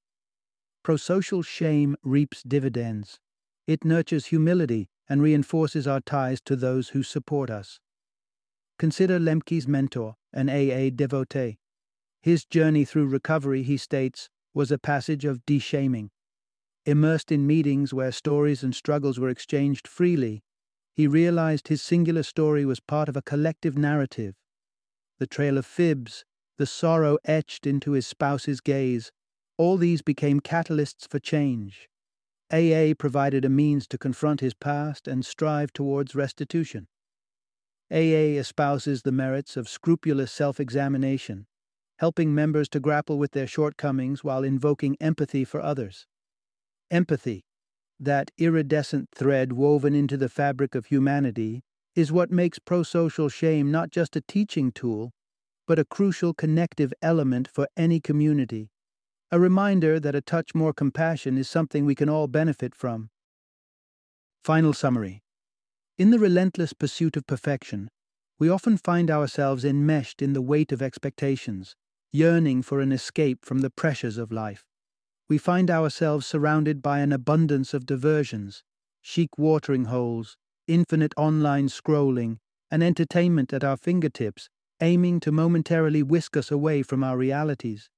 Prosocial 0.86 1.44
shame 1.44 1.98
reaps 2.02 2.42
dividends. 2.42 3.20
It 3.68 3.84
nurtures 3.84 4.28
humility 4.28 4.88
and 5.10 5.22
reinforces 5.22 5.86
our 5.86 6.00
ties 6.00 6.40
to 6.46 6.56
those 6.56 6.90
who 6.90 7.04
support 7.04 7.50
us. 7.50 7.82
Consider 8.80 9.20
Lembke's 9.20 9.68
mentor, 9.68 10.16
an 10.32 10.50
AA 10.50 10.92
devotee. 10.96 11.58
His 12.22 12.46
journey 12.46 12.86
through 12.86 13.08
recovery, 13.08 13.64
he 13.64 13.76
states, 13.76 14.30
was 14.56 14.72
a 14.72 14.80
passage 14.80 15.26
of 15.26 15.46
deshaming. 15.46 16.10
Immersed 16.86 17.32
in 17.32 17.46
meetings 17.46 17.94
where 17.94 18.12
stories 18.12 18.64
and 18.64 18.74
struggles 18.74 19.20
were 19.20 19.30
exchanged 19.30 19.88
freely, 19.88 20.44
he 20.96 21.08
realized 21.08 21.68
his 21.68 21.82
singular 21.82 22.24
story 22.24 22.66
was 22.66 22.80
part 22.80 23.10
of 23.10 23.18
a 23.18 23.22
collective 23.22 23.78
narrative. 23.78 24.34
The 25.20 25.28
trail 25.28 25.58
of 25.58 25.66
fibs, 25.66 26.24
the 26.58 26.66
sorrow 26.66 27.18
etched 27.26 27.68
into 27.68 27.92
his 27.92 28.08
spouse's 28.08 28.62
gaze, 28.62 29.12
all 29.58 29.76
these 29.76 30.02
became 30.02 30.40
catalysts 30.40 31.08
for 31.08 31.20
change. 31.20 31.90
AA 32.52 32.94
provided 32.98 33.44
a 33.44 33.50
means 33.50 33.88
to 33.88 33.98
confront 33.98 34.40
his 34.40 34.54
past 34.54 35.08
and 35.08 35.26
strive 35.26 35.74
towards 35.74 36.16
restitution. 36.16 36.88
AA 37.92 38.40
espouses 38.40 39.02
the 39.02 39.12
merits 39.12 39.58
of 39.58 39.68
scrupulous 39.68 40.32
self 40.32 40.60
examination, 40.60 41.48
helping 41.98 42.34
members 42.34 42.68
to 42.70 42.80
grapple 42.80 43.18
with 43.18 43.32
their 43.32 43.48
shortcomings 43.48 44.24
while 44.24 44.44
invoking 44.44 44.98
empathy 45.00 45.44
for 45.44 45.62
others. 45.62 46.08
Empathy, 46.92 47.46
that 48.00 48.32
iridescent 48.38 49.10
thread 49.14 49.54
woven 49.54 49.96
into 49.96 50.18
the 50.18 50.30
fabric 50.30 50.76
of 50.76 50.88
humanity, 50.88 51.64
is 51.96 52.12
what 52.12 52.32
makes 52.32 52.60
prosocial 52.60 53.32
shame 53.32 53.72
not 53.72 53.90
just 53.90 54.16
a 54.16 54.22
teaching 54.22 54.72
tool, 54.72 55.12
but 55.66 55.80
a 55.80 55.86
crucial 55.86 56.34
connective 56.34 56.94
element 57.02 57.48
for 57.48 57.68
any 57.78 58.00
community. 58.00 58.70
A 59.32 59.40
reminder 59.40 60.00
that 60.00 60.16
a 60.16 60.22
touch 60.22 60.54
more 60.54 60.74
compassion 60.74 61.38
is 61.38 61.50
something 61.50 61.86
we 61.86 61.96
can 61.96 62.10
all 62.10 62.28
benefit 62.28 62.76
from. 62.76 63.10
Final 64.44 64.74
summary 64.74 65.24
in 65.98 66.12
the 66.12 66.20
relentless 66.20 66.74
pursuit 66.74 67.16
of 67.16 67.26
perfection, 67.26 67.90
we 68.38 68.50
often 68.50 68.76
find 68.76 69.10
ourselves 69.10 69.64
enmeshed 69.64 70.22
in 70.22 70.34
the 70.34 70.42
weight 70.42 70.74
of 70.74 70.82
expectations, 70.82 71.74
yearning 72.12 72.62
for 72.62 72.80
an 72.80 72.92
escape 72.92 73.44
from 73.44 73.60
the 73.60 73.70
pressures 73.70 74.18
of 74.18 74.32
life. 74.32 74.66
We 75.28 75.38
find 75.38 75.72
ourselves 75.72 76.26
surrounded 76.26 76.82
by 76.82 77.00
an 77.00 77.12
abundance 77.12 77.74
of 77.74 77.86
diversions, 77.86 78.64
chic 79.02 79.38
watering 79.38 79.86
holes, 79.86 80.38
infinite 80.68 81.14
online 81.18 81.68
scrolling, 81.68 82.38
and 82.72 82.84
entertainment 82.84 83.54
at 83.54 83.64
our 83.64 83.78
fingertips, 83.78 84.50
aiming 84.82 85.20
to 85.22 85.32
momentarily 85.32 86.04
whisk 86.04 86.36
us 86.36 86.52
away 86.52 86.84
from 86.84 87.04
our 87.04 87.18
realities. 87.18 87.90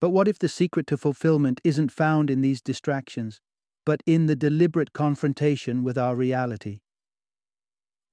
But 0.00 0.10
what 0.10 0.28
if 0.28 0.38
the 0.38 0.48
secret 0.48 0.86
to 0.88 0.96
fulfillment 0.96 1.60
isn't 1.64 1.92
found 1.92 2.30
in 2.30 2.40
these 2.40 2.60
distractions, 2.60 3.40
but 3.86 4.02
in 4.06 4.26
the 4.26 4.36
deliberate 4.36 4.92
confrontation 4.92 5.82
with 5.82 5.96
our 5.96 6.16
reality? 6.16 6.80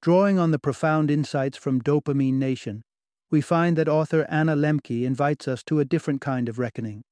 Drawing 0.00 0.38
on 0.38 0.50
the 0.50 0.58
profound 0.58 1.10
insights 1.10 1.56
from 1.56 1.80
Dopamine 1.80 2.34
Nation, 2.34 2.84
we 3.32 3.40
find 3.40 3.78
that 3.78 3.88
author 3.88 4.26
Anna 4.28 4.54
Lembke 4.54 5.04
invites 5.04 5.48
us 5.48 5.62
to 5.64 5.80
a 5.80 5.86
different 5.86 6.20
kind 6.20 6.50
of 6.50 6.58
reckoning. 6.58 7.02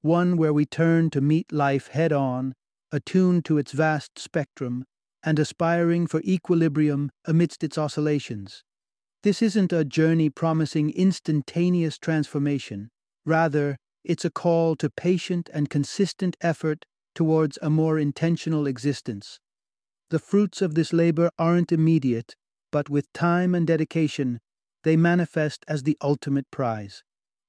One 0.00 0.36
where 0.38 0.52
we 0.52 0.64
turn 0.64 1.10
to 1.10 1.20
meet 1.20 1.52
life 1.52 1.88
head 1.88 2.10
on, 2.10 2.54
attuned 2.90 3.44
to 3.44 3.58
its 3.58 3.72
vast 3.72 4.18
spectrum, 4.18 4.86
and 5.22 5.38
aspiring 5.38 6.06
for 6.06 6.22
equilibrium 6.22 7.10
amidst 7.26 7.62
its 7.62 7.76
oscillations. 7.76 8.64
This 9.22 9.42
isn't 9.42 9.72
a 9.72 9.84
journey 9.84 10.30
promising 10.30 10.90
instantaneous 10.90 11.98
transformation. 11.98 12.88
Rather, 13.24 13.76
it's 14.02 14.24
a 14.24 14.30
call 14.30 14.74
to 14.76 14.90
patient 14.90 15.48
and 15.52 15.70
consistent 15.70 16.36
effort 16.40 16.86
towards 17.14 17.58
a 17.60 17.70
more 17.70 17.98
intentional 17.98 18.66
existence. 18.66 19.38
The 20.08 20.18
fruits 20.18 20.62
of 20.62 20.74
this 20.74 20.94
labor 20.94 21.30
aren't 21.38 21.72
immediate, 21.72 22.34
but 22.72 22.88
with 22.88 23.12
time 23.12 23.54
and 23.54 23.66
dedication, 23.66 24.40
they 24.84 24.96
manifest 24.96 25.64
as 25.68 25.82
the 25.82 25.96
ultimate 26.02 26.50
prize 26.50 27.02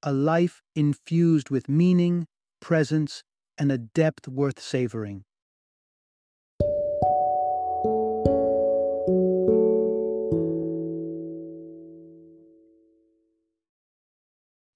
a 0.05 0.11
life 0.11 0.61
infused 0.75 1.49
with 1.49 1.69
meaning, 1.69 2.27
presence, 2.59 3.23
and 3.57 3.71
a 3.71 3.77
depth 3.77 4.27
worth 4.27 4.59
savoring. 4.59 5.23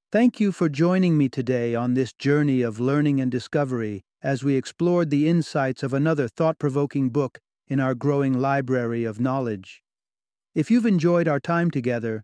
Thank 0.09 0.39
you 0.39 0.53
for 0.53 0.69
joining 0.69 1.17
me 1.17 1.27
today 1.27 1.75
on 1.75 1.93
this 1.93 2.13
journey 2.13 2.61
of 2.61 2.79
learning 2.79 3.19
and 3.19 3.29
discovery 3.29 4.05
as 4.23 4.41
we 4.41 4.55
explored 4.55 5.09
the 5.09 5.27
insights 5.27 5.83
of 5.83 5.93
another 5.93 6.29
thought 6.29 6.57
provoking 6.57 7.09
book 7.09 7.39
in 7.67 7.81
our 7.81 7.93
growing 7.93 8.39
library 8.39 9.03
of 9.03 9.19
knowledge. 9.19 9.83
If 10.55 10.71
you've 10.71 10.85
enjoyed 10.85 11.27
our 11.27 11.41
time 11.41 11.69
together, 11.69 12.23